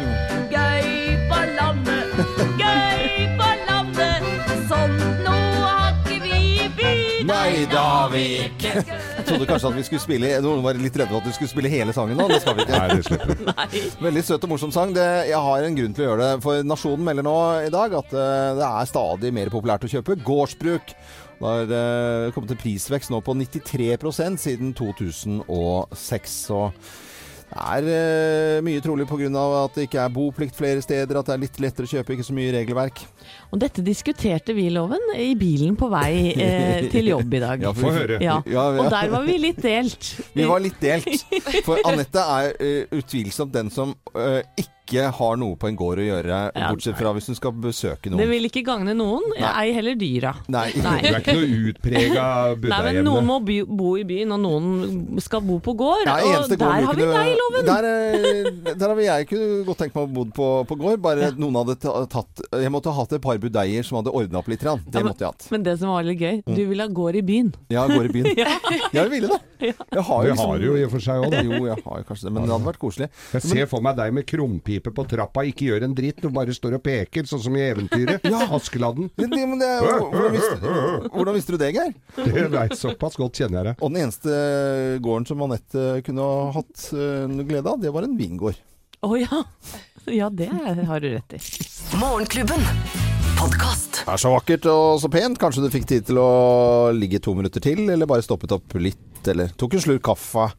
[0.50, 2.20] Gøy på landet,
[2.60, 3.49] gøy på
[7.50, 8.12] byen.
[8.12, 11.28] vi ikke Jeg trodde kanskje at vi skulle spille Noen var litt redde for at
[11.28, 12.28] vi skulle spille hele sangen nå.
[12.30, 12.78] Det skal vi ikke.
[12.78, 13.82] Nei, det slipper vi.
[14.06, 14.94] Veldig søt og morsom sang.
[14.96, 16.44] Det, jeg har en grunn til å gjøre det.
[16.44, 17.36] For Nasjonen melder nå
[17.66, 20.94] i dag at eh, det er stadig mer populært å kjøpe gårdsbruk.
[21.40, 26.36] Det har eh, kommet en prisvekst nå på 93% siden 2006.
[26.50, 26.64] Så
[27.50, 29.28] er eh, mye trolig pga.
[29.64, 32.26] at det ikke er boplikt flere steder, at det er litt lettere å kjøpe, ikke
[32.26, 33.02] så mye regelverk.
[33.50, 37.48] Og dette diskuterte vi, Loven, i bilen på vei eh, til jobb i dag.
[37.70, 38.16] Ja, Få høre.
[38.22, 38.38] Ja.
[38.48, 38.82] Ja, ja.
[38.82, 40.10] Og der var vi litt delt.
[40.32, 41.26] Vi var litt delt.
[41.66, 45.98] For Anette er uh, utvilsomt den som uh, ikke ikke har noe på en gård
[46.03, 48.18] å gjøre, Ja, bortsett fra hvis hun skal besøke noen.
[48.18, 50.35] Det vil ikke gagne noen, ei heller dyra.
[50.50, 50.66] Nei.
[50.83, 50.96] Nei.
[51.00, 52.24] Du er ikke noe utprega
[52.61, 56.05] Nei, men Noen må by, bo i byen, og noen skal bo på gård.
[56.11, 57.66] Nei, og der har vi kunne- deg, Loven!
[57.70, 61.00] Der, eh, der har vi jeg kunne godt tenkt meg å bo på, på gård.
[61.00, 61.76] Bare noen hadde
[62.11, 64.61] tatt Jeg måtte ha hatt et par budeier som hadde ordna opp litt.
[64.61, 64.81] grann.
[64.85, 65.46] Det Ja, men- måtte jeg hatt.
[65.50, 67.53] Men det som var litt gøy, du ville ha gård i byen.
[67.70, 68.35] Ja, gård i byen.
[68.92, 69.40] Jeg ville det.
[69.61, 71.40] Jeg har jo liksom har jo i og for seg òg, da.
[71.44, 73.09] Jo, jeg har jo kanskje det, men det hadde vært koselig.
[73.35, 76.54] Jeg ser for meg deg med krumpipe på trappa, ikke gjør en dritt, du bare
[76.56, 78.24] står og peker, sånn som i eventyret.
[78.56, 79.10] Askeladden.
[79.18, 80.72] Det, det, men det, hvordan, visste,
[81.12, 81.92] hvordan visste du det, Geir?
[82.16, 83.76] Det er såpass godt kjenner jeg det.
[83.84, 84.40] Og den eneste
[85.04, 86.88] gården som Anette kunne ha hatt
[87.30, 88.56] noe glede av, det var en vingård.
[89.04, 89.44] Å ja.
[90.08, 91.44] Ja, det har du rett i.
[92.00, 92.64] Morgenklubben.
[93.40, 95.38] Det er så vakkert og så pent.
[95.40, 99.20] Kanskje du fikk tid til å ligge to minutter til, eller bare stoppet opp litt,
[99.32, 100.50] eller tok en slurk kaffe.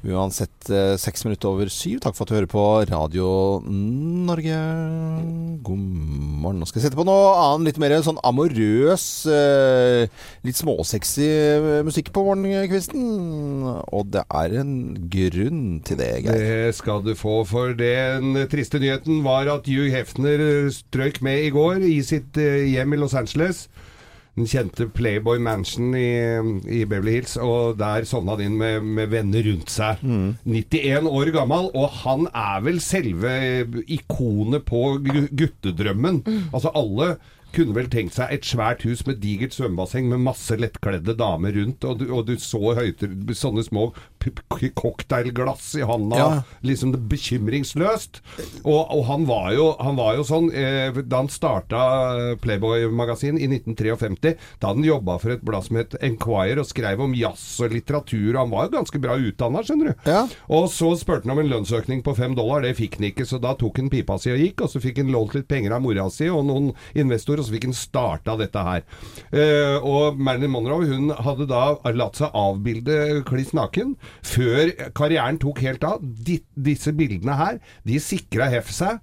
[0.00, 1.98] Uansett eh, seks minutter over syv.
[2.00, 3.26] Takk for at du hører på Radio
[3.68, 4.56] Norge.
[5.60, 5.82] God
[6.40, 6.62] morgen.
[6.62, 10.06] Nå skal jeg sette på noe annet, litt mer sånn amorøs, eh,
[10.46, 13.04] litt småsexy eh, musikk på morgenkvisten.
[13.92, 14.72] Og det er en
[15.12, 16.40] grunn til det, Geir.
[16.40, 21.52] Det skal du få, for den triste nyheten var at Hugh Hefner strøk med i
[21.52, 23.66] går i sitt hjem i Los Angeles.
[24.38, 26.10] Den kjente Playboy Mansion i,
[26.70, 30.04] i Beverly Hills, og der sovna han inn med, med venner rundt seg.
[30.46, 33.34] 91 år gammel, og han er vel selve
[33.90, 35.28] ikonet på guttedrømmen.
[35.40, 36.22] guttedrømmen.
[36.52, 37.14] Altså alle
[37.54, 41.84] kunne vel tenkt seg et svært hus med digert svømmebasseng med masse lettkledde damer rundt,
[41.84, 43.90] og du, og du så høyter, sånne små
[44.74, 46.42] cocktailglass i handa, Ja.
[46.62, 48.20] liksom det bekymringsløst.
[48.64, 51.80] Og, og han, var jo, han var jo sånn eh, Da han starta
[52.42, 57.14] Playboy-magasin i 1953, da han jobba for et blad som het Enquire, og skrev om
[57.16, 60.10] jazz og litteratur, og han var jo ganske bra utdanna, skjønner du.
[60.10, 60.24] Ja.
[60.52, 63.40] Og så spurte han om en lønnsøkning på fem dollar, det fikk han ikke, så
[63.42, 65.84] da tok han pipa si og gikk, og så fikk han lånt litt penger av
[65.84, 68.86] mora si og noen investorer, og så fikk han starta dette her.
[69.32, 71.64] Eh, og Marilyn Monroe hun hadde da
[71.96, 76.00] latt seg avbilde kliss naken før karrieren tok helt av.
[76.00, 79.00] De, disse bildene her, de sikra Heff seg,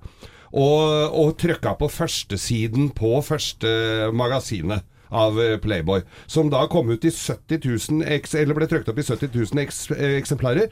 [0.55, 3.69] og, og trykka på førstesiden på første
[4.15, 8.89] magasinet av eh, Playboy, som da kom ut i 70 000 eks, eller ble trykt
[8.91, 10.71] opp i 70 000 eks, eh, eksemplarer.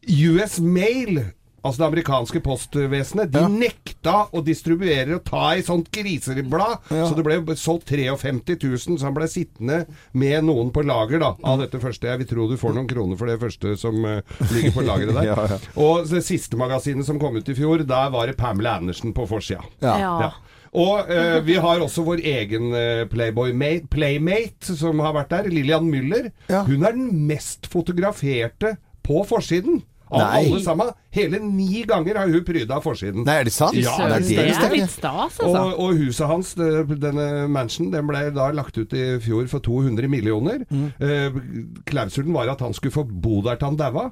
[0.00, 1.22] US Mail,
[1.62, 3.48] altså det amerikanske postvesenet, de Ja.
[3.48, 9.08] nekta å distribuere og ta i sånt griseblad, så det ble solgt 53 000, så
[9.08, 12.08] han ble sittende med noen på lager da, av dette første.
[12.08, 14.20] Jeg vil tro du får noen kroner for det første som uh,
[14.52, 15.24] ligger på lageret der.
[15.30, 15.58] Ja, ja.
[15.76, 19.26] Og det siste magasinet som kom ut i fjor, der var det Pamela Andersen på
[19.30, 19.62] forsida.
[19.84, 19.96] Ja.
[20.00, 20.30] Ja.
[20.70, 25.48] Og eh, vi har også vår egen eh, Playboy-mate, Playmate, som har vært der.
[25.50, 26.28] Lillian Müller.
[26.46, 26.62] Ja.
[26.62, 29.82] Hun er den mest fotograferte på forsiden.
[30.10, 30.40] Av Nei.
[30.48, 30.90] alle sammen.
[31.14, 33.24] Hele ni ganger har hun pryda forsiden.
[33.26, 33.76] Nei, er det sant?
[33.78, 35.64] Ja, Nei, det, det er litt stas, Og, altså.
[35.86, 40.64] og huset hans, denne mansion, den ble da lagt ut i fjor for 200 millioner.
[40.70, 41.38] Eh,
[41.86, 44.10] klausulen var at han skulle få bo der til han daua.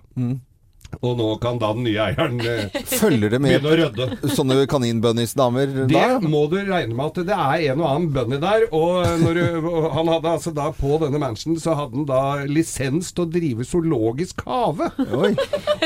[1.05, 4.31] Og nå kan da den nye eieren eh, Følger det med begynne å rydde.
[4.35, 6.18] sånne kaninbunnies-damer Det da?
[6.24, 8.64] må du regne med at det er en og annen bunny der.
[8.74, 12.22] Og når du, og han hadde altså da på denne mansion så hadde han da
[12.48, 14.88] lisens til å drive zoologisk hage.
[15.12, 15.31] Oi.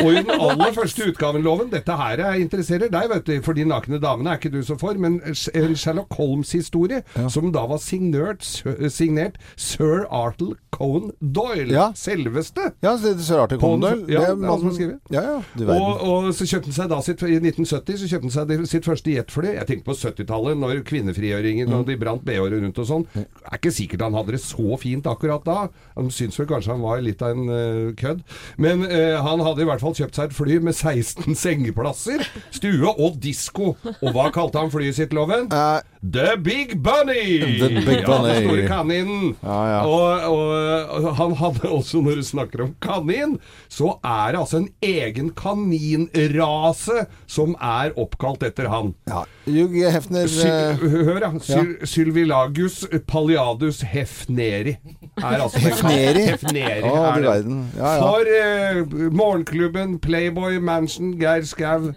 [0.00, 3.58] Og i den aller første utgaven, Loven, dette her jeg interesserer deg, vet du, for
[3.58, 7.82] de nakne damene er ikke du så for, men en Sherlock Holmes-historie som da var
[7.82, 8.46] signert,
[8.92, 11.68] signert Sir Arthur Cohen Doyle.
[11.74, 11.90] Ja.
[11.98, 12.70] Selveste.
[12.82, 13.60] Ja, så det er Doyle det
[13.98, 14.91] den- ja, Det er han som har skrevet.
[15.12, 15.36] Ja, ja.
[15.58, 18.66] Du Og, og så kjøpte han seg da sitt, I 1970 så kjøpte han seg
[18.70, 19.54] sitt første jetfly.
[19.58, 23.06] Jeg tenkte på 70-tallet, når kvinnefrigjøringen og de brant BH-er rundt og sånn.
[23.14, 25.58] Det er ikke sikkert han hadde det så fint akkurat da.
[25.96, 28.22] Han syns vel kanskje han var litt av en uh, kødd.
[28.62, 32.24] Men uh, han hadde i hvert fall kjøpt seg et fly med 16 sengeplasser,
[32.54, 33.74] stue og disko.
[34.00, 35.48] Og hva kalte han flyet sitt, Loven?
[35.52, 37.58] Uh, The Big Bunny!
[37.60, 38.32] The Big Ja, Bunny.
[38.32, 39.36] den store kaninen.
[39.42, 39.80] Ja, ja.
[39.86, 43.36] Og, og, og han hadde også, når du snakker om kanin,
[43.70, 48.94] så er det altså en egen kaninrase som er oppkalt etter han.
[49.08, 49.24] ja.
[49.46, 51.30] Hugh Hefner Sy eh, hør, ja.
[51.42, 54.76] Syl Sylvilagus palliadus hefneri.
[55.18, 56.26] Er altså Hefneri?
[56.30, 57.56] Hefneri oh, er det.
[57.76, 57.98] Ja, ja.
[58.04, 61.92] For eh, Morgenklubben, Playboy, Mansion, Geir Skau.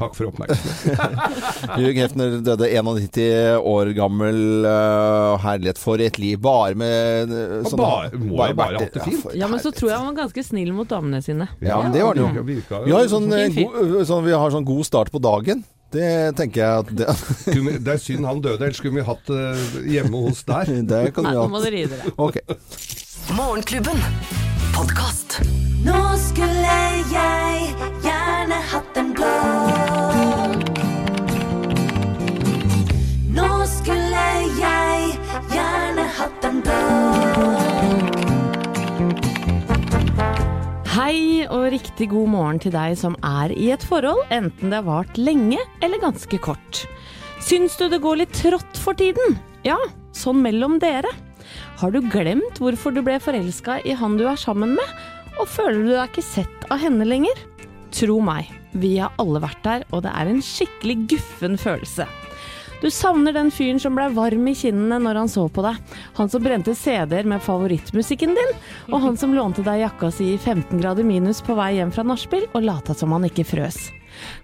[0.00, 1.16] Takk for oppmerksomheten.
[1.76, 4.38] Hugh Hefner døde 91 år gammel.
[4.64, 6.38] eh, herlighet for et liv.
[6.40, 9.26] Bare med uh, Og bare- må jo bare hatt det fint.
[9.36, 11.50] Ja, men så tror jeg han var ganske snill mot damene sine.
[11.60, 12.44] Ja, men det var det jo.
[12.48, 15.62] Vi har, jo sånn, eh, god, sånn, vi har sånn god start på dagen.
[15.90, 16.08] Det
[16.38, 17.06] tenker jeg at det,
[17.84, 20.70] Det er synd han døde, ellers skulle vi hatt det hjemme hos der.
[20.94, 22.14] det kan Nei, nå må dere gi dere.
[22.16, 22.40] Ok.
[23.36, 23.98] Morgenklubben.
[24.74, 25.40] Podkast.
[25.84, 26.76] Nå skulle
[27.10, 28.89] jeg gjerne hatt
[40.90, 44.86] Hei og riktig god morgen til deg som er i et forhold, enten det har
[44.86, 46.84] vart lenge eller ganske kort.
[47.40, 49.38] Syns du det går litt trått for tiden?
[49.66, 49.78] Ja,
[50.16, 51.10] sånn mellom dere.
[51.80, 54.96] Har du glemt hvorfor du ble forelska i han du er sammen med,
[55.40, 57.44] og føler du deg ikke sett av henne lenger?
[57.96, 62.06] Tro meg, vi har alle vært der, og det er en skikkelig guffen følelse.
[62.80, 65.76] Du savner den fyren som ble varm i kinnene når han så på deg.
[66.16, 68.54] Han som brente CD-er med favorittmusikken din,
[68.88, 72.06] og han som lånte deg jakka si i 15 grader minus på vei hjem fra
[72.08, 73.90] nachspiel og lata som han ikke frøs.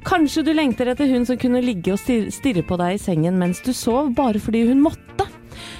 [0.06, 3.64] Kanskje du lengter etter hun som kunne ligge og stirre på deg i sengen mens
[3.64, 5.26] du sov, bare fordi hun måtte.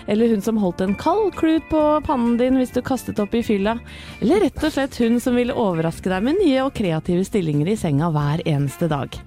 [0.07, 3.43] Eller hun som holdt en kald klut på pannen din hvis du kastet opp i
[3.47, 3.79] fylla.
[4.21, 7.79] Eller rett og slett hun som ville overraske deg med nye og kreative stillinger i
[7.81, 9.19] senga hver eneste dag.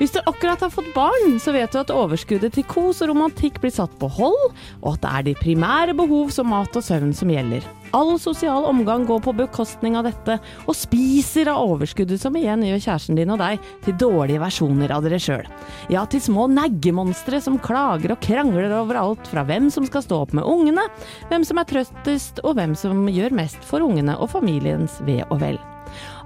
[0.00, 3.60] Hvis du akkurat har fått barn, så vet du at overskuddet til kos og romantikk
[3.62, 4.50] blir satt på hold,
[4.82, 7.62] og at det er de primære behov som mat og søvn som gjelder.
[7.94, 12.82] All sosial omgang går på bekostning av dette, og spiser av overskuddet som igjen gjør
[12.88, 15.46] kjæresten din og deg til dårlige versjoner av dere sjøl.
[15.94, 20.24] Ja, til små neggemonstre som klager og krangler over alt fra hvem som skal stå
[20.24, 20.88] opp med ungene,
[21.30, 25.38] hvem som er trøttest, og hvem som gjør mest for ungene og familiens ve og
[25.44, 25.62] vel.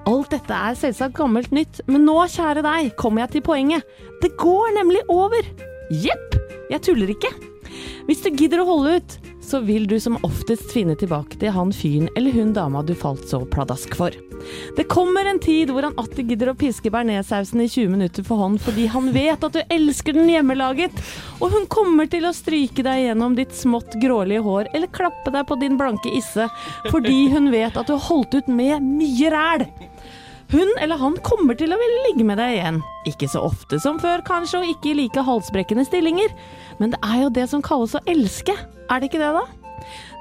[0.08, 3.96] Alt dette er selvsagt gammelt nytt, men nå, kjære deg, kommer jeg til poenget.
[4.22, 5.44] Det går nemlig over.
[5.92, 6.38] Jepp,
[6.72, 7.32] jeg tuller ikke.
[8.08, 9.18] Hvis du gidder å holde ut,
[9.48, 13.28] så vil du som oftest finne tilbake til han fyren eller hun dama du falt
[13.28, 14.16] så pladask for.
[14.76, 18.40] Det kommer en tid hvor han atter gidder å piske bearnéssausen i 20 minutter for
[18.42, 21.00] hånd fordi han vet at du elsker den hjemmelaget,
[21.40, 25.48] og hun kommer til å stryke deg gjennom ditt smått grålige hår eller klappe deg
[25.48, 26.48] på din blanke isse
[26.90, 29.68] fordi hun vet at du holdt ut med mye ræl.
[30.48, 32.80] Hun eller han kommer til å ville ligge med deg igjen.
[33.08, 36.32] Ikke så ofte som før, kanskje, og ikke i like halsbrekkende stillinger.
[36.80, 38.54] Men det er jo det som kalles å elske.
[38.88, 39.44] Er det ikke det, da?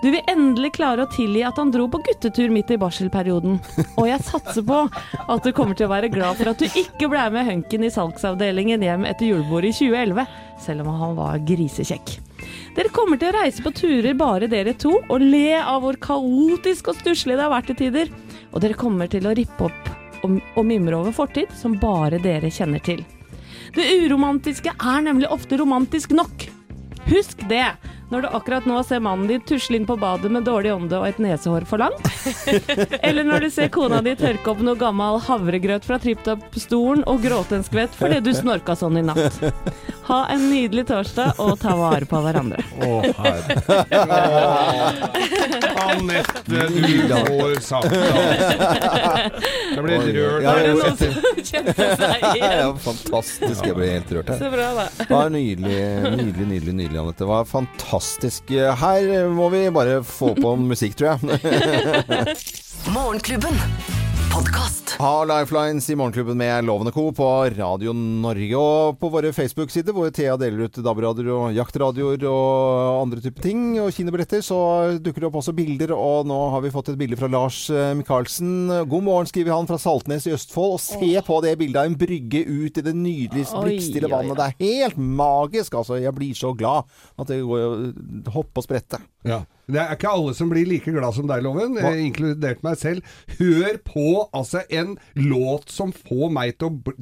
[0.04, 3.56] Du vil endelig klare å tilgi at han dro på guttetur midt i barselperioden.
[3.96, 7.10] Og jeg satser på at du kommer til å være glad for at du ikke
[7.10, 12.18] ble med hunken i salgsavdelingen hjem etter julebordet i 2011, selv om han var grisekjekk.
[12.78, 16.92] Dere kommer til å reise på turer bare dere to, og le av hvor kaotisk
[16.92, 18.12] og stusslig det har vært til tider.
[18.52, 22.84] Og dere kommer til å rippe opp og, mimre over fortid som bare dere kjenner
[22.84, 23.04] til.
[23.76, 26.48] Det uromantiske er nemlig ofte romantisk nok.
[27.08, 27.66] Husk det
[28.12, 31.08] når du akkurat nå ser mannen din tusle inn på badet med dårlig ånde og
[31.10, 32.00] et nesehår for langt.
[33.08, 37.58] Eller når du ser kona di tørke opp noe gammel havregrøt fra tripp-topp-stolen og gråte
[37.60, 39.42] en skvett fordi du snorka sånn i natt.
[40.08, 42.64] Ha en nydelig torsdag og ta vare på hverandre.
[42.80, 43.52] Å, herre.
[45.84, 46.56] Anette, du
[47.12, 48.00] får sagt det.
[49.76, 50.44] Jeg ble rørt.
[50.48, 51.12] ja, Er det ja, noen som
[51.44, 52.80] kjente seg Ja, igjen?
[52.88, 53.66] fantastisk.
[53.68, 54.40] Jeg ble helt rørt her.
[54.42, 54.88] Så bra, da.
[55.34, 55.78] Nydelig,
[56.16, 57.20] nydelig, nydelig, nydelig, Anette.
[57.26, 57.97] Det var fantastisk.
[58.82, 61.40] Her må vi bare få på musikk, tror jeg.
[62.96, 64.07] Morgenklubben.
[64.34, 64.96] Podkast.
[65.00, 67.12] Ha Lifelines i Morgenklubben med Lovende Co.
[67.12, 73.02] på Radio Norge og på våre Facebook-sider, hvor Thea deler ut DAB-radioer og jaktradioer og
[73.04, 74.60] andre typer ting, og kinobilletter, så
[75.04, 75.94] dukker det opp også bilder.
[75.96, 78.54] Og nå har vi fått et bilde fra Lars eh, Michaelsen.
[78.90, 80.78] God morgen, skriver han fra Saltnes i Østfold.
[80.78, 84.16] Og se på det bildet av en brygge ut i det nydelige, Oi, blikkstille oi,
[84.16, 84.40] vannet.
[84.40, 86.02] Det er helt magisk, altså.
[86.02, 89.02] Jeg blir så glad at det går hoppe og sprette.
[89.28, 89.44] Ja.
[89.68, 93.18] Det er ikke alle som blir like glad som deg, Loven, eh, inkludert meg selv.
[93.36, 96.96] Hør på altså en låt som får meg til å bli,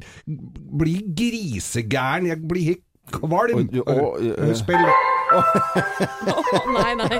[0.82, 2.26] bli grisegæren.
[2.32, 3.54] Jeg blir helt kvalm.
[3.60, 4.54] Og, du- å, eh,
[5.34, 5.42] oh,
[6.76, 7.18] Nei, nei.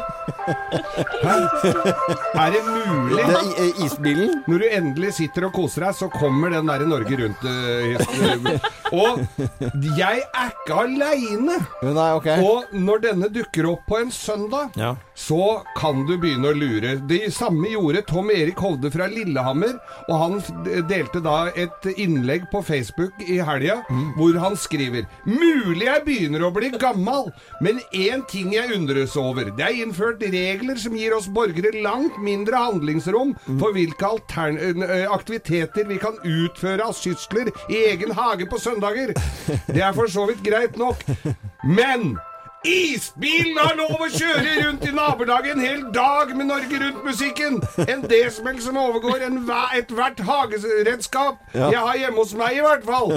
[2.37, 3.23] Er det mulig?
[3.27, 4.33] Det er isbilen.
[4.47, 7.99] Når du endelig sitter og koser deg, så kommer den der Norge Rundt eh,
[8.95, 9.21] Og
[9.99, 11.59] jeg er ikke aleine!
[12.17, 12.39] Okay.
[12.47, 14.95] Og når denne dukker opp på en søndag, Ja.
[15.17, 16.97] Så kan du begynne å lure.
[17.09, 20.37] Det samme gjorde Tom Erik Hovde fra Lillehammer, og han
[20.91, 23.79] delte da et innlegg på Facebook i helga
[24.17, 27.31] hvor han skriver Mulig jeg begynner å bli gammal,
[27.65, 29.51] men én ting jeg undres over.
[29.57, 34.13] Det er innført regler som gir oss borgere langt mindre handlingsrom for hvilke
[35.17, 39.15] aktiviteter vi kan utføre av sysler i egen hage på søndager.
[39.71, 41.03] Det er for så vidt greit nok.
[41.67, 42.17] Men
[42.67, 47.61] Isbilen har lov å kjøre rundt i nabolaget en hel dag med Norge Rundt-musikken!
[47.87, 49.23] En D-smell som overgår
[49.77, 53.15] ethvert hageredskap jeg har hjemme hos meg, i hvert fall.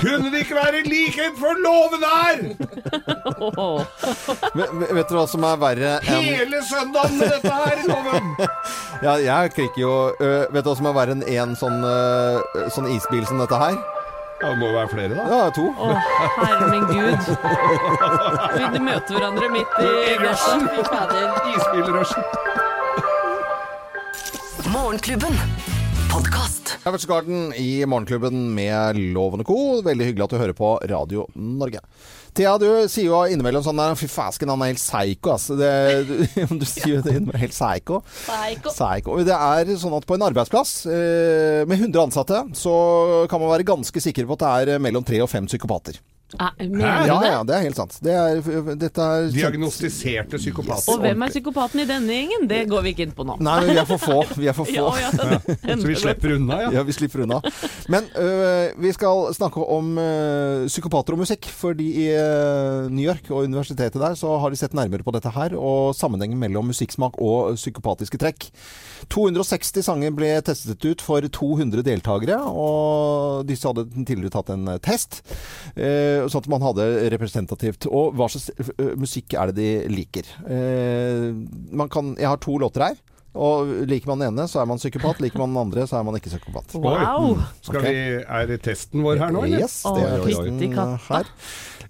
[0.00, 2.40] Kunne det ikke være likhet for loven her?
[4.58, 8.32] Men, vet du hva som er verre enn Hele søndagen med dette her, loven!
[9.04, 11.78] Ja, jeg krikker jo Vet du hva som er verre enn én sånn,
[12.74, 13.78] sånn isbil som dette her?
[14.42, 15.24] Ja, det må være flere, da.
[15.30, 15.68] Ja, to.
[15.78, 15.92] Å,
[16.40, 17.28] herre min gud.
[18.58, 20.66] Vi de møte hverandre midt i rushen.
[21.54, 22.22] Isbilrushen.
[24.74, 25.38] Morgenklubben.
[26.10, 26.53] podkast.
[26.84, 29.80] Everts Garden i Morgenklubben med Lovende Co.
[29.80, 31.80] Veldig hyggelig at du hører på Radio Norge.
[32.36, 35.46] Thea, du sier jo innimellom sånn der Fy fasken, han er helt psycho, ass.
[35.56, 35.70] Det,
[36.04, 36.14] du,
[36.60, 37.40] du sier jo det innimellom.
[37.40, 38.02] Helt psycho.
[38.04, 38.74] Psycho.
[38.74, 39.16] Psycho.
[39.24, 42.74] Det er sånn at på en arbeidsplass eh, med 100 ansatte, så
[43.32, 46.02] kan man være ganske sikker på at det er mellom tre og fem psykopater.
[46.34, 47.30] Eh, Mener Ja, du det?
[47.32, 47.96] ja, det er helt sant.
[48.02, 48.40] Det er,
[48.80, 50.92] dette er Diagnostiserte psykopater.
[50.94, 52.46] Og hvem er psykopaten i denne gjengen?
[52.50, 53.36] Det går vi ikke inn på nå.
[53.44, 54.18] Nei, vi er for få.
[54.36, 54.74] Vi er for få.
[54.74, 56.70] Ja, ja, Så vi slipper unna, ja.
[56.78, 57.40] Ja, vi slipper unna.
[57.92, 61.46] Men øh, vi skal snakke om øh, psykopater og musikk.
[61.54, 65.30] Fordi i øh, New York og universitetet der så har de sett nærmere på dette
[65.34, 68.50] her, og sammenhengen mellom musikksmak og psykopatiske trekk.
[69.12, 74.80] 260 sanger ble testet ut for 200 deltakere, og disse hadde tidligere tatt en øh,
[74.84, 75.22] test.
[75.76, 77.88] øh, sånn at man hadde representativt.
[77.90, 80.28] Og hva slags øh, musikk er det de liker?
[80.46, 81.32] Eh,
[81.74, 83.02] man kan, jeg har to låter her.
[83.34, 85.18] Og liker man den ene, så er man psykopat.
[85.18, 86.76] Liker man den andre, så er man ikke psykopat.
[86.78, 87.40] Wow.
[87.66, 89.66] Skal vi, Er det testen vår her nå, eller?
[89.66, 90.78] Yes, det er testen
[91.10, 91.34] her.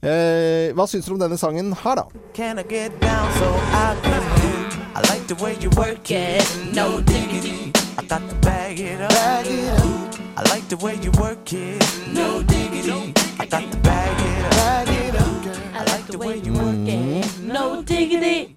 [0.01, 2.09] Eh, hva syns dere om denne sangen her, da?
[2.33, 4.64] Can I get down so I can?
[4.97, 7.73] I like the way you work it, no diggity.
[7.99, 9.11] I got to bag it up.
[9.11, 10.15] Bag it up.
[10.37, 13.13] I like the way you work it, no diggity.
[13.41, 14.51] I got to bag it up.
[14.53, 15.57] Bag it up.
[15.75, 17.43] I like the way you work it.
[17.43, 18.55] No diggity.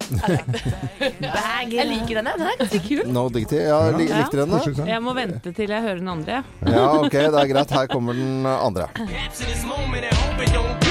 [1.71, 2.32] Jeg liker denne.
[2.38, 3.02] Den er ganske kul.
[3.13, 3.56] No Diggity.
[3.56, 4.17] Ja, li Ja.
[4.21, 4.88] likte den, den?
[4.88, 6.43] Jeg må vente til jeg hører den andre.
[6.65, 7.71] Ja, ok, det er greit.
[7.71, 8.88] Her kommer den andre.
[8.95, 10.87] Capture this moment I hope it don't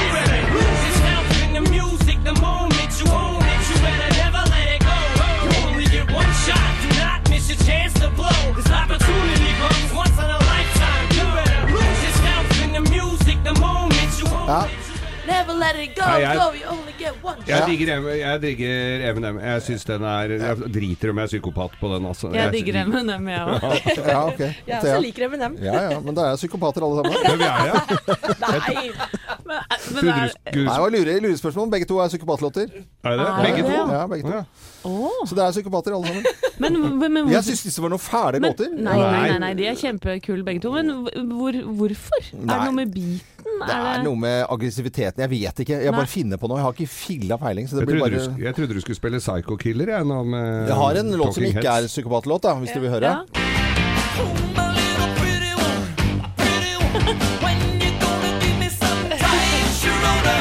[14.47, 14.61] Ja.
[15.27, 18.41] Never let it go, Nei, jeg- go, you only get one Jeg digger, M- jeg
[18.43, 19.41] digger Eminem.
[19.43, 22.31] Jeg syns den er Jeg driter om jeg er psykopat på den, altså.
[22.35, 24.07] Jeg digger M&M, jeg òg.
[24.07, 24.39] Ja, ok.
[24.39, 24.79] Jeg Thea.
[24.95, 25.57] også liker Eminem.
[25.59, 27.19] Ja, ja, men da er psykopater alle sammen.
[27.27, 27.75] Men vi er det.
[28.45, 28.91] Nei.
[29.47, 29.59] Men,
[29.97, 31.71] men det er, Nei, det var lure, lurespørsmål.
[31.75, 32.71] Begge to er psykopatlåter.
[33.03, 33.35] Er det det?
[33.49, 33.75] Begge to?
[33.97, 34.37] Ja, begge to.
[34.37, 34.45] Ja.
[34.87, 35.23] Åh.
[35.27, 36.43] Så det er psykopater alle sammen.
[36.63, 38.71] men, men, Jeg syns disse var noen fæle låter.
[38.73, 40.73] nei, nei, nei, nei, de er kjempekule begge to.
[40.77, 40.93] Men
[41.33, 42.21] hvor, hvorfor?
[42.33, 43.33] Er det noe med beaten?
[43.57, 45.23] Det er noe med aggressiviteten.
[45.23, 45.77] Jeg vet ikke.
[45.81, 45.99] Jeg Nei.
[46.01, 46.59] bare finner på noe.
[46.61, 47.69] Jeg har ikke filla peiling.
[47.71, 50.19] Så det Jeg trodde, bare du, jeg trodde du skulle spille Psycho Killer, jeg, nå
[50.29, 53.15] med Jeg har en låt som Talking ikke er psykopatlåt, da, hvis du vil høre.
[53.15, 53.17] Ja.
[54.59, 55.81] My little pretty one,
[56.37, 57.17] pretty one.
[57.45, 60.37] When you gonna give me some time, Sharona?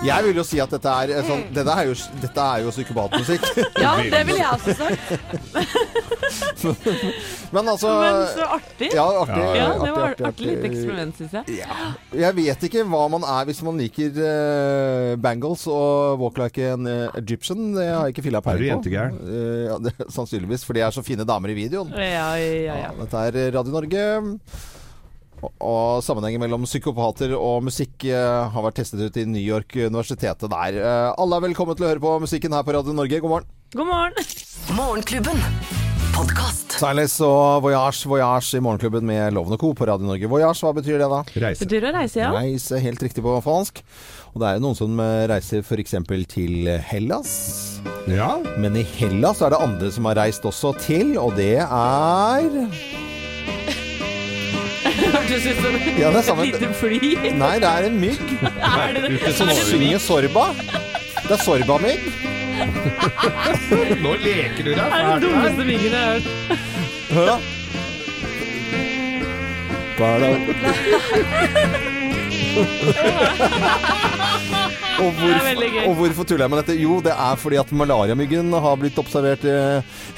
[0.00, 2.72] Jeg vil jo si at dette er eh, sånn Dette er jo, dette er jo
[2.72, 3.44] psykopatmusikk.
[3.84, 5.04] Ja, det ville jeg også sagt.
[7.54, 8.90] Men altså Men så artig.
[8.94, 9.42] Ja, artig.
[9.42, 11.60] Ja, ja det var artig, artig lite eksperiment, syns jeg.
[12.20, 16.88] Jeg vet ikke hva man er hvis man liker uh, bangles og walk like an
[16.88, 17.70] uh, Egyptian.
[17.76, 18.74] Det har jeg ikke filla Er du peiling på.
[18.74, 19.22] jentegæren?
[19.24, 21.92] Eh, ja, det, sannsynligvis, for de er så fine damer i videoen.
[21.96, 22.92] Ja, ja, ja.
[23.00, 24.04] Dette er Radio Norge.
[25.40, 30.50] Og, sammenhengen mellom psykopater og musikk eh, har vært testet ut i New York universitetet
[30.52, 30.80] der.
[30.80, 33.22] Eh, alle er velkommen til å høre på musikken her på Radio Norge.
[33.22, 33.54] God morgen.
[33.76, 34.34] God morgen.
[34.76, 35.44] Morgenklubben.
[36.10, 36.74] Podcast.
[36.80, 39.72] Silas og Voyage, Voyage i Morgenklubben med Loven og Co.
[39.76, 40.28] på Radio Norge.
[40.28, 41.20] Voyage, hva betyr det da?
[41.46, 41.64] Reise.
[41.64, 42.30] Betyr å reise, ja?
[42.34, 43.80] Reise, helt riktig på fransk.
[44.34, 45.96] Og det er jo noen som eh, reiser f.eks.
[46.30, 47.32] til Hellas.
[48.10, 48.34] Ja.
[48.60, 53.09] Men i Hellas er det andre som har reist også til, og det er
[55.00, 56.98] Hørtes ut som Ja, et lite fly.
[57.36, 58.20] Nei, det er en mygg
[58.80, 59.34] Er det det?
[59.38, 60.46] som synger Sorba.
[61.24, 62.00] Det er Sorba-mygg.
[64.04, 66.26] Nå leker du deg det er den dummeste myggen jeg har hørt.
[67.10, 67.36] Hør, da.
[70.00, 70.28] Bara.
[75.00, 75.86] Og, gøy.
[75.88, 76.76] og hvorfor tuller jeg med dette?
[76.80, 79.54] Jo, det er fordi at malariamyggen har blitt observert i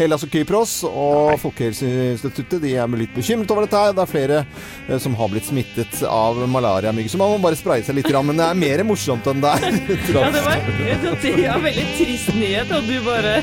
[0.01, 0.73] Hellas og Kypros.
[0.89, 3.79] Og Folkehelseinstituttet de er litt bekymret over dette.
[3.79, 3.95] her.
[3.97, 4.39] Det er flere
[4.89, 7.11] eh, som har blitt smittet av malariamygg.
[7.13, 8.11] Så man må bare spraye seg litt.
[8.13, 9.61] Men det er mer morsomt enn det er.
[10.13, 10.57] Ja, det var
[11.23, 13.33] det var en veldig trist nyhet, og du bare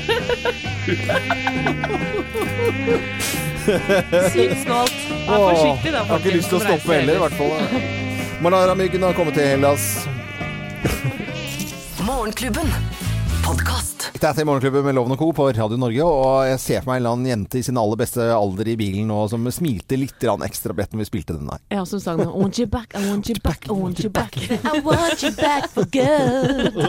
[4.30, 4.96] Sykt snålt.
[5.26, 7.52] Vær forsiktig, da, Jeg har ikke lyst til å stoppe heller, i hvert fall.
[8.40, 9.90] Malariamyggen har kommet til Hellas.
[12.30, 12.72] Morgenklubben.
[13.42, 13.89] Podkast.
[14.20, 15.30] Dette er Morgenklubben med Loven og Co.
[15.32, 16.04] på Radio Norge.
[16.04, 18.76] Og jeg ser for meg en eller annen jente i sin aller beste alder i
[18.76, 21.56] bilen nå som smilte litt ekstra bredt når vi spilte den der.
[21.72, 22.28] Ja, som sang den.
[22.28, 24.36] I want you back, I want you back, I want you back.
[24.36, 26.76] I want you back for good.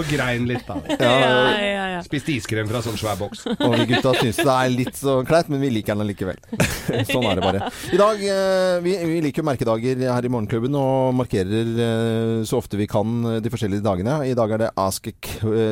[0.00, 0.80] Og grein litt, da.
[0.98, 1.14] Ja,
[1.62, 2.02] ja, ja.
[2.02, 3.46] Spiste iskrem fra sånn svær boks.
[3.68, 6.42] Og vi gutta syns det er litt så kleint, men vi liker den likevel.
[7.12, 7.70] sånn er det bare.
[7.94, 12.58] I dag, eh, vi, vi liker jo merkedager her i Morgenklubben og markerer eh, så
[12.58, 13.06] ofte vi kan
[13.36, 14.18] eh, de forskjellige dagene.
[14.26, 15.19] I dag er det Ask a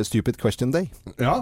[0.04, 0.88] Stupid Question Day.
[1.20, 1.40] Ja.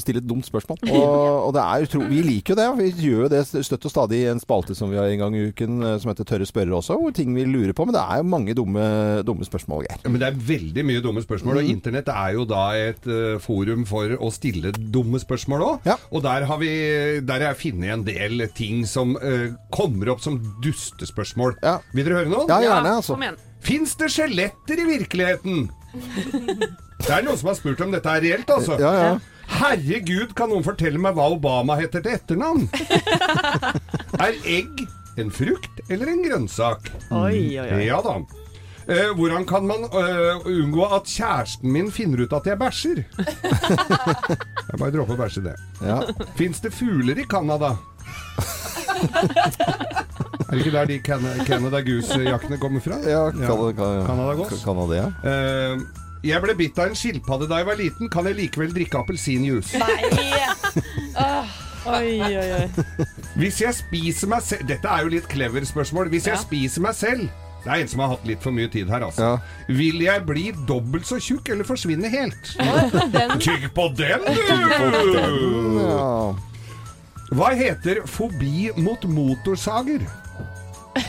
[0.00, 0.80] Stille et dumt spørsmål.
[0.98, 2.02] Og, og det er utro...
[2.08, 2.66] Vi liker jo det.
[2.78, 5.36] Vi gjør jo det støtt og stadig i en spalte som vi har en gang
[5.36, 7.86] i uken eh, som heter Tørre spørrere også, hvor ting vi lurer på.
[7.88, 8.84] Men det er jo mange dumme,
[9.26, 10.00] dumme spørsmål, Geir.
[10.02, 13.36] Ja, Men det er veldig mye dumme spørsmål, og internett er jo da et uh,
[13.42, 15.92] forum for å stille dumme spørsmål òg.
[16.12, 16.72] Og der har vi
[17.28, 21.58] der har jeg funnet en del ting som uh, kommer opp som dustespørsmål.
[21.94, 22.50] Vil dere høre noen?
[22.50, 23.18] Ja, gjerne, altså.
[23.64, 25.66] Fins det skjeletter i virkeligheten?
[26.98, 28.78] Det er noen som har spurt om dette er reelt, altså.
[28.82, 29.12] Ja, ja.
[29.48, 32.66] Herregud, kan noen fortelle meg hva Obama heter til etternavn?
[34.26, 34.82] er egg
[35.18, 36.90] en frukt eller en grønnsak?
[37.10, 37.80] Oi, oi, oi.
[37.86, 38.18] Ja da.
[38.88, 43.02] Eh, hvordan kan man eh, unngå at kjæresten min finner ut at jeg bæsjer?
[44.68, 45.56] jeg bare dropper å bæsje det.
[45.84, 45.98] Ja.
[46.38, 47.74] Fins det fugler i Canada?
[50.48, 52.98] er det ikke der de Can- Canada Goose-jaktene kommer fra?
[53.04, 54.60] Ja, kan- kan- Canada Goose.
[54.64, 55.08] Canada, ja.
[55.24, 55.78] Eh,
[56.22, 58.08] jeg ble bitt av en skilpadde da jeg var liten.
[58.12, 59.70] Kan jeg likevel drikke appelsinjuice?
[61.88, 62.68] Oi, oi, oi.
[63.38, 66.08] Hvis jeg spiser meg selv Dette er jo litt clever spørsmål.
[66.12, 66.40] Hvis jeg Ja.
[66.42, 67.28] spiser meg selv
[67.64, 69.38] Det er en som har hatt litt for mye tid her, altså.
[69.68, 72.56] Vil jeg bli dobbelt så tjukk eller forsvinne helt?
[73.42, 74.30] Tygg på den, du!
[77.34, 80.00] Hva heter fobi mot motorsager?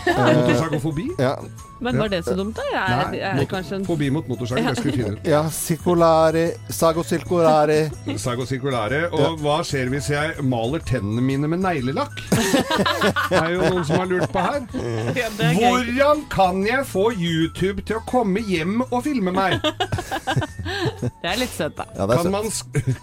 [0.07, 1.07] Motorsagofobi?
[1.19, 1.35] Ja.
[1.79, 2.63] Men var det så dumt, da?
[2.73, 5.27] Nei, er jeg, kanskje en Fobi mot motorsager, det skal vi finne ut.
[5.29, 6.43] Ja, circolare,
[6.75, 7.77] sago circolare.
[8.19, 9.05] Sago circulare.
[9.15, 12.19] Og hva skjer hvis jeg maler tennene mine med neglelakk?
[13.29, 14.65] Det er jo noen som har lurt på her.
[15.15, 15.55] Ja, er.
[15.59, 19.59] Hvordan kan jeg få YouTube til å komme hjem og filme meg?
[20.99, 21.87] Det er litt søtt, da.
[21.97, 22.49] Ja, Kan man,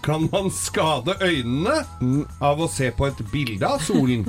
[0.05, 1.81] kan man skade øynene
[2.43, 4.25] av å se på et bilde av solen?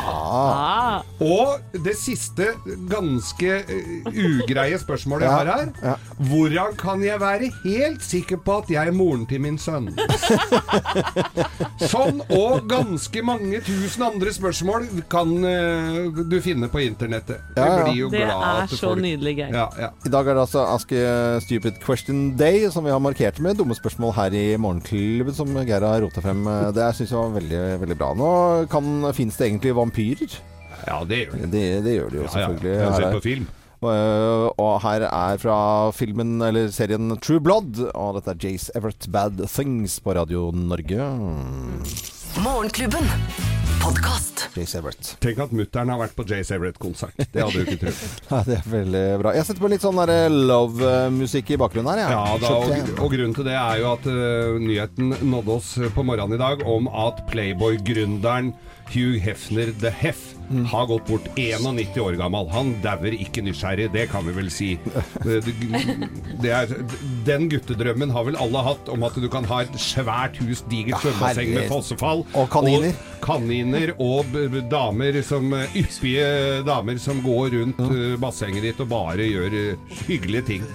[0.00, 1.02] Ah.
[1.22, 2.48] Og det siste
[2.90, 6.06] ganske eh, ugreie spørsmålet jeg Ja, har her.
[6.30, 9.90] Hvordan kan jeg være helt sikker på at jeg er moren til min sønn?
[11.86, 17.42] sånn og ganske mange tusen andre spørsmål kan uh, du finne på internettet.
[17.56, 17.84] Ja, ja.
[17.86, 19.54] Blir jo Det glad er at så folk- nydelig, Geir.
[19.54, 19.90] Ja, ja.
[20.06, 23.58] I dag er det altså Ask a Stupid Question Day, som vi har markert med
[23.60, 26.44] dumme spørsmål her i Morgenklubben, som Geir har rota frem.
[26.76, 28.12] Det syns jeg var veldig, veldig bra.
[28.16, 28.30] Nå
[28.72, 30.38] kan, finnes det egentlig vampyrer?
[30.86, 31.46] Ja, det gjør de.
[31.50, 32.34] Det, det gjør de jo Ja, ja.
[32.36, 32.74] selvfølgelig.
[32.76, 33.46] Jeg har sett på film.
[33.76, 35.56] Og, øh, og her er fra
[35.92, 37.82] filmen, eller serien True Blood.
[37.94, 41.10] Og dette er Jace Everett Bad Things på Radio Norge.
[42.44, 43.04] Morgenklubben.
[43.82, 44.48] Podcast.
[44.56, 45.10] Jace Everett.
[45.22, 47.14] Tenk at mutter'n har vært på Jace Everett-konsert.
[47.32, 48.00] Det hadde du ikke trodd.
[48.32, 49.32] Ja, det er veldig bra.
[49.36, 52.02] Jeg setter på litt sånn der love-musikk i bakgrunnen her.
[52.02, 55.70] Ja, Ja, da, og, og grunnen til det er jo at uh, nyheten nådde oss
[55.94, 58.54] på morgenen i dag om at Playboy-gründeren
[58.92, 60.36] Hugh Hefner The Hef
[60.70, 62.48] har gått bort 91 år gammel.
[62.54, 64.68] Han dauer ikke nysgjerrig, det kan vi vel si.
[65.24, 65.40] Det,
[66.42, 66.74] det er,
[67.26, 71.02] den guttedrømmen har vel alle hatt, om at du kan ha et svært hus, digert
[71.02, 72.24] svømmebasseng med fossefall.
[72.38, 72.94] Og kaniner.
[72.94, 74.36] Og kaniner og
[74.70, 80.46] damer som yppige damer som går rundt eh, bassenget ditt og bare gjør eh, hyggelige
[80.52, 80.66] ting,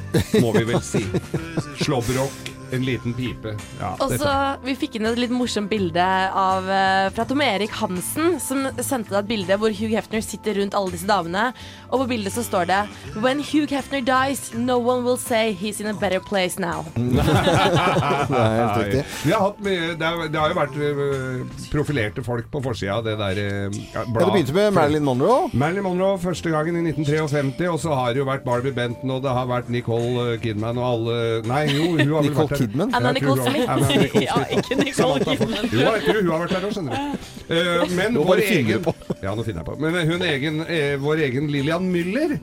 [0.42, 1.06] må vi vel si.
[1.86, 3.56] Slåbrok, en liten pipe.
[3.80, 4.32] Ja, Og så
[4.64, 9.10] Vi fikk inn et litt morsomt bilde av, eh, fra Tom Erik Hansen, som sendte
[9.10, 11.52] deg et bilde hvor Hugh Hefner sitter rundt alle disse damene.
[11.92, 12.82] Og på bildet så står det
[13.22, 16.86] When Hugh Hefner dies, no one will say he's in a better place now.
[16.96, 19.04] Det er helt riktig.
[19.26, 21.42] Vi har hatt mye, det, har, det har jo vært øh,
[21.72, 25.50] profilerte folk på forsida av det der øh, ja, Ja, det begynte med Marilyn Monroe.
[25.54, 29.24] Marilyn Monroe første gangen i 1953, og så har det jo vært Barbie Benton, og
[29.26, 31.18] det har vært Nicole Kidman og alle
[31.48, 32.61] Nei, jo, hun har vel vært der.
[32.62, 32.94] Kidman?
[32.98, 33.70] Anna Nicole Smith.
[33.76, 35.70] Anna Nicole Ja, ikke Nicole Kidman.
[35.74, 37.30] Jo, jeg tror hun har vært der òg, skjønner du.
[37.52, 38.94] Uh, men Nå vår egen, på.
[39.26, 39.74] ja, nå finner jeg på.
[39.84, 42.38] Men hun egen, eh, vår egen Lillian Müller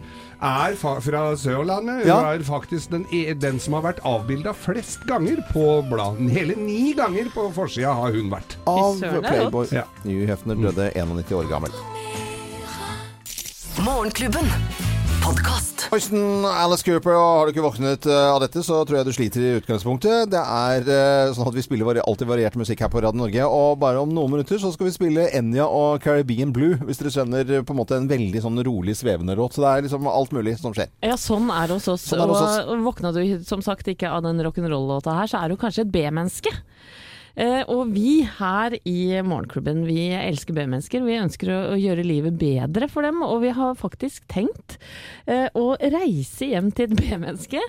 [0.45, 2.03] er fa fra Sørlandet.
[2.03, 2.19] Hun Ja.
[2.35, 6.29] er faktisk den, e den som har vært avbilda flest ganger på bladet.
[6.37, 8.59] Hele ni ganger på forsida har hun vært.
[8.69, 9.71] Av Playboy.
[9.73, 9.87] Ja.
[10.05, 11.73] Hugh Hefner døde 91 år gammel.
[13.81, 14.45] Morgenklubben.
[15.79, 15.93] Podkast.
[15.93, 19.12] Hoisten, Alice Cooper, og har du ikke våknet eh, av dette, så tror jeg du
[19.14, 20.31] sliter i utgangspunktet.
[20.33, 23.79] Det er eh, sånn at vi spiller alltid variert musikk her på Radio Norge, og
[23.83, 27.55] bare om noen minutter så skal vi spille Enya og Caribbean Blue, hvis dere skjønner
[27.59, 29.57] eh, på en måte en veldig sånn rolig, svevende låt.
[29.57, 30.91] Så det er liksom alt mulig som skjer.
[31.05, 32.09] Ja, sånn er det hos oss.
[32.11, 32.24] Sånn.
[32.26, 35.95] Og våkna du som sagt ikke av den rock'n'roll-låta her, så er du kanskje et
[35.95, 36.55] B-menneske.
[37.39, 41.05] Eh, og vi her i Morgenklubben, vi elsker B-mennesker.
[41.07, 44.78] Vi ønsker å, gjøre livet bedre for dem, og vi har faktisk tenkt
[45.30, 47.62] eh, å reise hjem til et B-menneske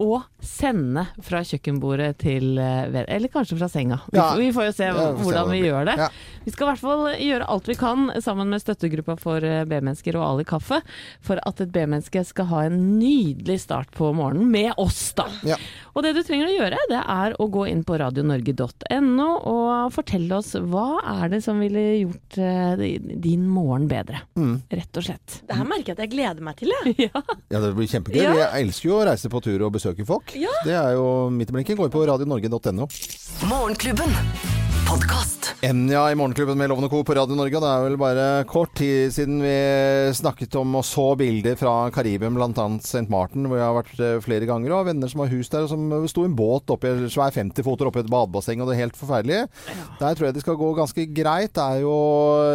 [0.00, 3.98] å sende fra kjøkkenbordet til eh, Eller kanskje fra senga.
[4.10, 4.30] Vi, Ja.
[4.32, 4.88] får- vi får jo se
[5.20, 5.96] hvordan vi gjør det.
[6.00, 6.08] Ja.
[6.44, 10.16] Vi skal i hvert fall gjøre alt vi kan sammen med støttegruppa for eh, B-mennesker
[10.16, 10.80] og Ali Kaffe
[11.20, 15.26] for at et B-menneske skal ha en nydelig start på morgenen med oss, da.
[15.44, 15.56] Ja.
[15.94, 20.38] Og det du trenger å gjøre, det er å gå inn på radionorge.no og fortelle
[20.38, 22.84] oss hva er det som ville gjort eh,
[23.20, 24.22] din morgen bedre.
[24.38, 24.62] Mm.
[24.70, 25.40] Rett og slett.
[25.48, 26.96] Det her merker jeg at jeg gleder meg til, jeg.
[27.10, 27.22] Ja.
[27.50, 28.20] Ja, det blir kjempegøy.
[28.22, 28.32] Ja.
[28.54, 30.34] Jeg elsker jo å reise på tur og besøke folk.
[30.36, 30.54] Ja.
[30.64, 31.76] Det er jo midt i blinken.
[31.76, 32.86] Går på radionorge.no.
[33.48, 34.59] Morgenklubben.
[34.90, 35.54] Podkast.
[35.62, 37.04] Enja i Morgenklubben med Lovende Co.
[37.04, 37.56] på Radio Norge.
[37.56, 39.52] og Det er vel bare kort tid siden vi
[40.16, 42.64] snakket om og så bilder fra Karibien, bl.a.
[42.80, 43.04] St.
[43.12, 44.72] Martin, hvor jeg har vært eh, flere ganger.
[44.74, 47.90] Og venner som har hus der, og som sto i en båt oppi svær 50-foter
[47.90, 49.42] oppi et badebasseng, og det er helt forferdelig.
[50.00, 51.52] Der tror jeg det skal gå ganske greit.
[51.54, 51.94] Det er jo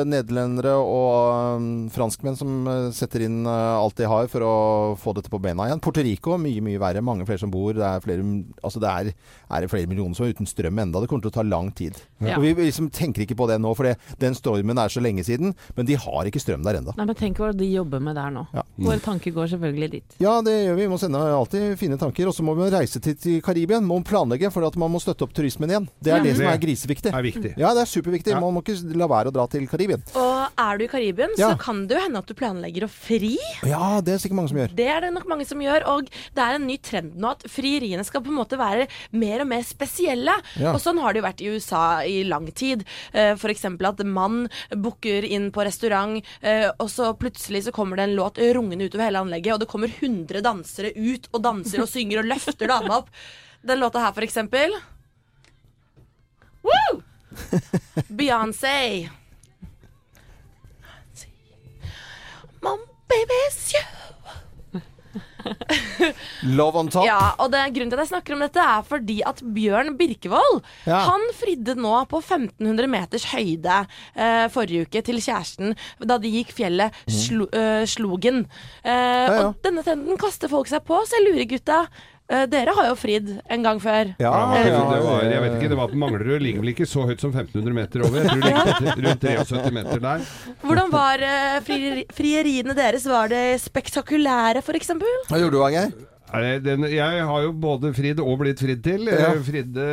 [0.09, 4.55] nederlendere og um, franskmenn som eh, setter inn eh, alt de har for å
[4.99, 5.83] få dette på bena igjen.
[5.85, 7.05] Puerto Rico mye, mye verre.
[7.05, 7.71] Mange flere som bor.
[7.77, 8.27] Det er flere,
[8.59, 9.13] altså det er,
[9.47, 10.99] er det flere millioner som er uten strøm enda.
[11.05, 12.01] Det kommer til å ta lang tid.
[12.27, 12.37] Ja.
[12.37, 15.53] Og vi liksom tenker ikke på det nå, for den stormen er så lenge siden.
[15.77, 16.93] Men de har ikke strøm der ennå.
[16.97, 18.45] Men tenk hva de jobber med der nå.
[18.53, 18.63] Ja.
[18.77, 20.15] Våre tanker går selvfølgelig dit.
[20.23, 20.81] Ja, det gjør vi.
[20.85, 22.27] Vi må sende alltid fine tanker.
[22.27, 23.79] Og så må vi reise til, til Karibia.
[23.81, 25.87] Må planlegge, for at man må støtte opp turismen igjen.
[26.01, 26.23] Det er Ja.
[26.23, 27.11] det som er griseviktig.
[27.11, 27.53] Det er viktig.
[27.57, 28.31] Ja, det er superviktig.
[28.35, 28.39] Ja.
[28.39, 30.03] Man må ikke la være å dra til Karibien.
[30.15, 31.51] Og er du i Karibien, Ja.
[31.53, 33.37] så kan det jo hende at du planlegger å fri.
[33.65, 34.75] Ja, det er sikkert mange som gjør.
[34.75, 37.43] Det er det nok mange som gjør, og det er en ny trend nå at
[37.49, 40.35] frieriene skal på en måte være mer og mer spesielle.
[40.59, 40.73] Ja.
[40.73, 42.85] Og sånn har det jo vært i USA i lang tid.
[43.11, 48.07] Eh, eksempel at mann booker inn på restaurant, eh, og så plutselig så kommer det
[48.07, 51.89] en låt rungende utover hele anlegget, og det kommer 100 dansere ut og danser og
[51.89, 53.09] synger og løfter dama opp.
[53.65, 54.73] Den låta her, for eksempel.
[56.65, 57.01] Woo!
[58.09, 59.09] Beyoncé.
[62.61, 64.14] Mom, baby's you.
[66.57, 67.05] Love on top.
[67.07, 70.61] Ja, og det, Grunnen til at jeg snakker om dette, er fordi at Bjørn Birkevold
[70.85, 71.03] Ja.
[71.09, 73.81] Han fridde nå på 1500 meters høyde
[74.15, 75.75] eh, forrige uke til kjæresten
[76.05, 78.43] da de gikk fjellet slo, øh, Slogen.
[78.83, 79.39] Eh, ja.
[79.47, 81.79] Og denne trenden kaster folk seg på, så jeg lurer gutta.
[82.25, 84.15] Eh, dere har jo fridd en gang før.
[84.17, 86.41] Ja, Ja, det var, jeg vet ikke, det var på Manglerud.
[86.41, 88.17] Ligger vel ikke så høyt som 1500 meter over.
[88.17, 90.25] Jeg tror det ligger rundt 73 meter der.
[90.65, 93.05] Hvordan var eh, frieriene deres?
[93.05, 94.91] Var det spektakulære, f.eks.?
[95.29, 95.93] Hva gjorde du, Geir?
[96.63, 99.05] Den, jeg har jo både fridd og blitt fridd til.
[99.09, 99.31] Ja.
[99.33, 99.85] Eh, Fridde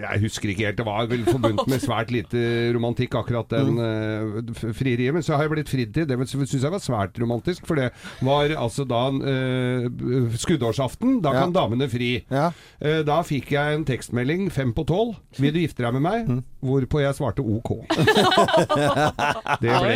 [0.00, 2.42] Jeg husker ikke helt, det var vel forbundet med svært lite
[2.74, 4.44] romantikk, akkurat den Mm.
[4.50, 5.12] uh, frieriet.
[5.14, 6.06] Men så har jeg blitt fridd til.
[6.06, 7.90] Det syns jeg var svært romantisk, for det
[8.22, 11.20] var altså da uh, skuddårsaften.
[11.22, 11.40] Da Ja.
[11.44, 12.24] kan damene fri.
[12.30, 12.50] Ja.
[12.82, 15.16] Uh, Da fikk jeg en tekstmelding fem på tolv.
[15.38, 16.28] Vil du gifte deg med meg?
[16.28, 16.42] Mm.
[16.60, 17.70] Hvorpå jeg svarte OK.
[19.62, 19.94] det ble,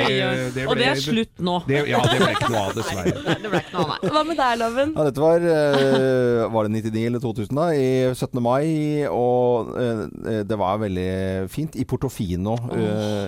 [0.54, 1.58] det ble, Og det er slutt nå.
[1.68, 3.34] Det, ja, det ble ikke noe av, dessverre.
[3.42, 4.94] Det ble ikke noe av, meg Hva med deg, Loven?
[4.94, 7.66] Ja, dette var eh, Var det 99 eller 2000 da?
[7.76, 8.40] I 17.
[8.44, 8.64] mai.
[9.10, 11.08] Og eh, det var veldig
[11.52, 11.76] fint.
[11.76, 12.78] I Portofino oh.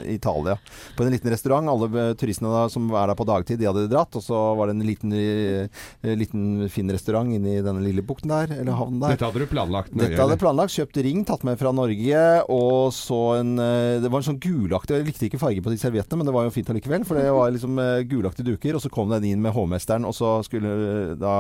[0.01, 0.57] i Italia.
[0.97, 1.69] På en liten restaurant.
[1.75, 4.17] Alle turistene da, som er der på dagtid, de hadde dratt.
[4.17, 5.13] Og så var det en liten,
[6.17, 8.57] liten fin restaurant inni denne lille bukten der.
[8.63, 9.19] Eller havnen der.
[9.19, 9.93] Dette hadde du planlagt?
[9.93, 10.77] nøye, Dette hadde jeg planlagt.
[10.81, 12.25] Kjøpt ring, tatt med fra Norge.
[12.49, 15.79] Og så en eh, Det var en sånn gulaktig Jeg likte ikke farge på de
[15.81, 17.05] serviettene, men det var jo fint allikevel.
[17.09, 18.79] For det var liksom eh, gulaktige duker.
[18.79, 21.35] Og så kom den inn med hovmesteren, og så skulle eh, da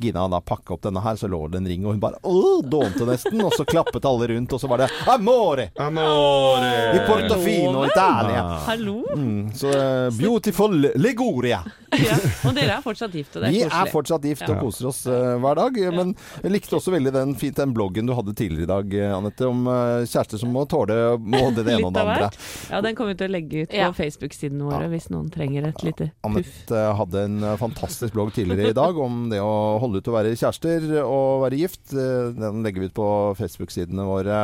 [0.00, 2.62] Gina da pakke opp denne her, så lå det en ring, og hun bare åh,
[2.64, 3.42] dånte nesten.
[3.44, 5.70] Og så klappet alle rundt, og så var det Amore!
[5.80, 6.72] Amore!
[6.94, 8.44] I Portofino, Italia.
[8.68, 9.00] Hallo?
[9.14, 9.72] Mm, så
[10.18, 11.62] beautiful Liguria.
[11.94, 12.16] Ja.
[12.48, 15.04] Og dere er fortsatt gift, og det er Vi er fortsatt gift og koser oss
[15.06, 15.78] uh, hver dag.
[15.94, 19.48] Men jeg likte også veldig den, fint den bloggen du hadde tidligere i dag, Anette,
[19.48, 22.28] om uh, kjærester som må tåle både det ene og det andre.
[22.70, 23.90] Ja, den kommer vi til å legge ut på Ja.
[23.96, 26.24] Facebook-siden vår hvis noen trenger et lite puff.
[26.28, 30.10] Anette eh, hadde en eh, fantastisk blogg tidligere i dag om det å holde ut
[30.12, 31.84] å være kjærester og være gift.
[31.96, 33.08] Eh, Den legger vi ut på
[33.38, 34.38] Facebook-sidene våre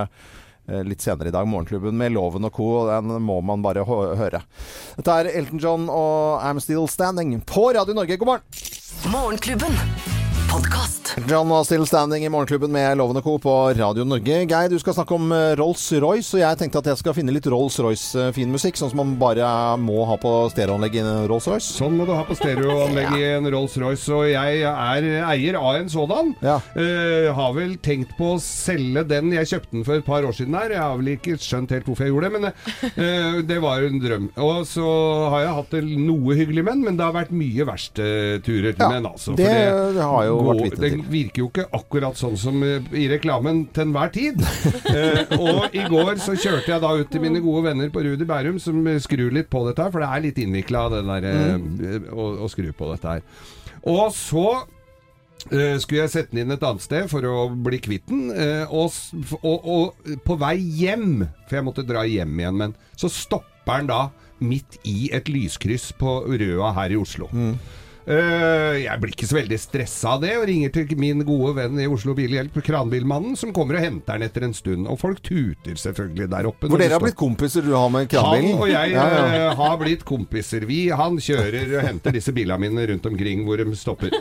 [0.68, 1.49] eh, litt senere i dag.
[1.51, 2.70] Morgenklubben med Loven og co.
[2.89, 4.43] Den må man bare høre.
[4.97, 8.16] Dette er Elton John og I'm Still Standing på Radio Norge.
[8.20, 8.47] God morgen!
[9.11, 9.76] Morgenklubben.
[11.28, 13.36] John og Still Standing i Morgenklubben med Lovende Co.
[13.42, 14.44] på Radio Norge.
[14.46, 17.48] Geir, du skal snakke om eh, Rolls-Royce, og jeg tenkte at jeg skal finne litt
[17.50, 19.48] Rolls-Royce-fin musikk, sånn som man bare
[19.80, 21.74] må ha på stereoanlegg i en Rolls-Royce.
[21.80, 25.90] Sånn må du ha på stereoanlegg i en Rolls-Royce, og jeg er eier av en
[25.92, 26.32] sådan.
[26.44, 26.58] Ja.
[26.76, 29.32] Uh, har vel tenkt på å selge den.
[29.34, 30.76] Jeg kjøpte den for et par år siden her.
[30.76, 33.90] Jeg har vel ikke skjønt helt hvorfor jeg gjorde det, men uh, det var jo
[33.90, 34.30] en drøm.
[34.46, 34.86] Og så
[35.34, 38.88] har jeg hatt det noe hyggelig med den, men det har vært mye verksteturer Ja,
[38.88, 39.34] med den, altså.
[39.38, 39.50] det
[39.96, 40.99] det har jo vært det til.
[41.09, 44.42] Virker jo ikke akkurat sånn som eh, i reklamen til enhver tid.
[44.90, 48.26] Eh, og i går så kjørte jeg da ut til mine gode venner på Rudi
[48.26, 52.09] Bærum, som eh, skrur litt på dette her, for det er litt innvikla eh, Mm.
[52.11, 53.22] å, å skru på dette her.
[53.88, 54.44] Og så
[55.53, 58.30] eh, skulle jeg sette den inn et annet sted for å bli kvitt den.
[58.34, 58.90] eh, og,
[59.40, 63.92] og, og på vei hjem, for jeg måtte dra hjem igjen, men så stopper den
[63.92, 64.03] da
[64.40, 67.28] midt i et lyskryss på Røa her i Oslo.
[67.32, 67.55] Eh,
[68.07, 71.88] jeg blir ikke så veldig stressa av det, og ringer til min gode venn i
[71.90, 74.88] Oslo Bilhjelp, kranbilmannen, som kommer og henter den etter en stund.
[74.90, 76.70] Og folk tuter selvfølgelig der oppe.
[76.70, 79.26] For dere har blitt kompiser, du har med han og jeg Ja, ja.
[79.51, 80.64] eh, har blitt kompiser.
[80.68, 84.16] Vi, han kjører og henter disse bilene mine rundt omkring hvor de stopper.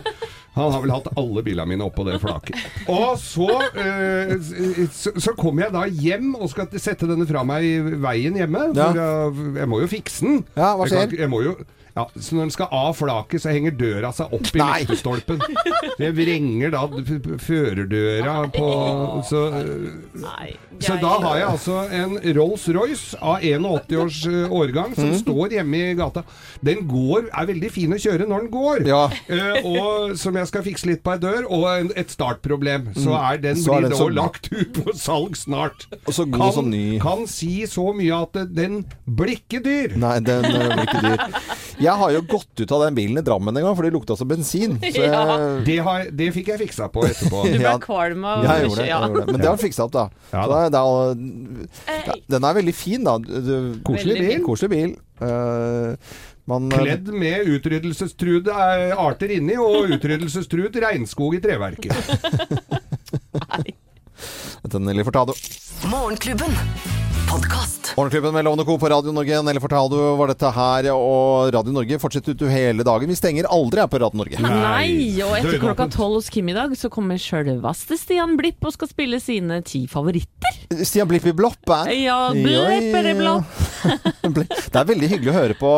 [0.58, 2.58] Han har vel hatt alle bilene mine oppå det flaket.
[2.92, 3.48] Og så,
[3.80, 4.36] eh,
[4.92, 8.70] så, så kommer jeg da hjem og skal sette denne fra meg i veien hjemme.
[8.76, 8.90] Ja.
[8.92, 10.42] For jeg, jeg må jo fikse den.
[10.58, 11.58] Ja, hva Jeg kan Jeg må jo
[11.96, 15.42] ja, så når den skal av flaket, så henger døra seg opp i lyktestolpen.
[16.00, 16.84] Det vrenger da
[17.42, 18.70] førerdøra på
[19.30, 19.46] Så,
[20.22, 20.54] Nei.
[20.80, 25.18] Så da har jeg altså en Rolls-Royce av 81 års eh, årgang som Mm.
[25.20, 26.24] står hjemme i gata.
[26.64, 29.04] Den går, er veldig fin å kjøre når den går, Ja.
[29.30, 32.90] uh, og som jeg skal fikse litt på ei dør, og en, et startproblem.
[32.96, 33.56] Så er den.
[33.56, 35.88] Så er blir så- lagt ut på salg snart.
[36.06, 37.00] Og så god kan, som ny.
[37.00, 39.96] kan si så mye at eh, den blir ikke dyr.
[39.98, 41.26] Nei, den blir ikke dyr.
[41.80, 44.18] Jeg har jo gått ut av den bilen i Drammen en gang, for det lukta
[44.18, 44.80] som bensin.
[44.82, 45.38] Så jeg, Ja.
[45.66, 47.44] Det, har, det fikk jeg fiksa på etterpå.
[47.50, 47.78] Du ble Ja.
[47.82, 49.32] kvalm av jeg gjorde det, jeg gjorde det.
[49.32, 50.10] Men det har fiksa opp, da.
[50.34, 50.69] Ja, Så da.
[50.74, 53.18] Det er, er, den er veldig fin, da.
[53.20, 54.44] Du- Koselig bil.
[54.46, 54.94] Koselig bil.
[55.20, 55.96] Uh,
[56.50, 61.94] man, Kledd med utryddelsestruede eh, arter inni, og utryddelsestruet regnskog i treverket.
[64.64, 65.36] Dette er Nelly Fortado.
[65.92, 66.58] Morgenklubben.
[67.30, 67.94] Podkast.
[67.98, 68.78] Morgenklubben med Lovende Co.
[68.80, 69.42] på Radio Norge.
[69.44, 73.10] Nelly Fortado var dette her, og Radio Norge fortsetter ut hele dagen.
[73.12, 74.40] Vi stenger aldri her på Radio Norge.
[74.42, 78.74] Nei, og etter klokka tolv hos Kim i dag, så kommer sjølveste Stian Blipp og
[78.74, 80.58] skal spille sine ti favoritter.
[80.86, 81.92] Stian Blipp i Bloppen.
[82.00, 83.60] Ja, blipperi-blopp.
[84.30, 85.70] Det er veldig hyggelig å høre på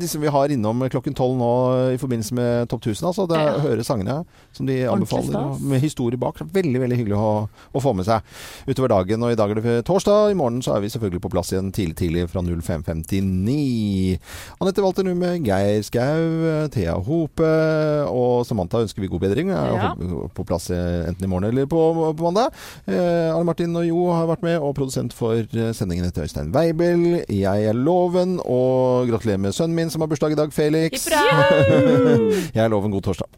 [0.00, 1.48] de som vi har innom klokken tolv nå
[1.92, 3.08] i forbindelse med Topp 1000.
[3.10, 4.20] Altså, det er å høre sangene
[4.56, 6.40] som de anbefaler, med historie bak.
[6.54, 8.24] Veldig veldig hyggelig å, å få med seg
[8.70, 9.26] utover dagen.
[9.26, 10.30] Og i dag er det torsdag.
[10.32, 14.18] I morgen så er vi selvfølgelig på plass igjen tidlig tidlig fra 05.59.
[14.60, 17.46] Anette Walter Numme, Geir Skau, Thea Hope
[18.10, 19.52] og Samantha ønsker vi god bedring.
[19.54, 19.92] Er Ja.
[20.34, 21.78] På plass eh, enten i morgen eller på,
[22.18, 22.50] på mandag.
[22.86, 26.50] Eh, Arne Martin og Jo har vært med, og produsent for eh, sendingen heter Øystein
[26.54, 27.22] Weibel.
[27.30, 31.06] Jeg er Loven, og gratulerer med sønnen min som har bursdag i dag, Felix.
[32.56, 32.90] Jeg er Loven.
[32.90, 33.30] God torsdag.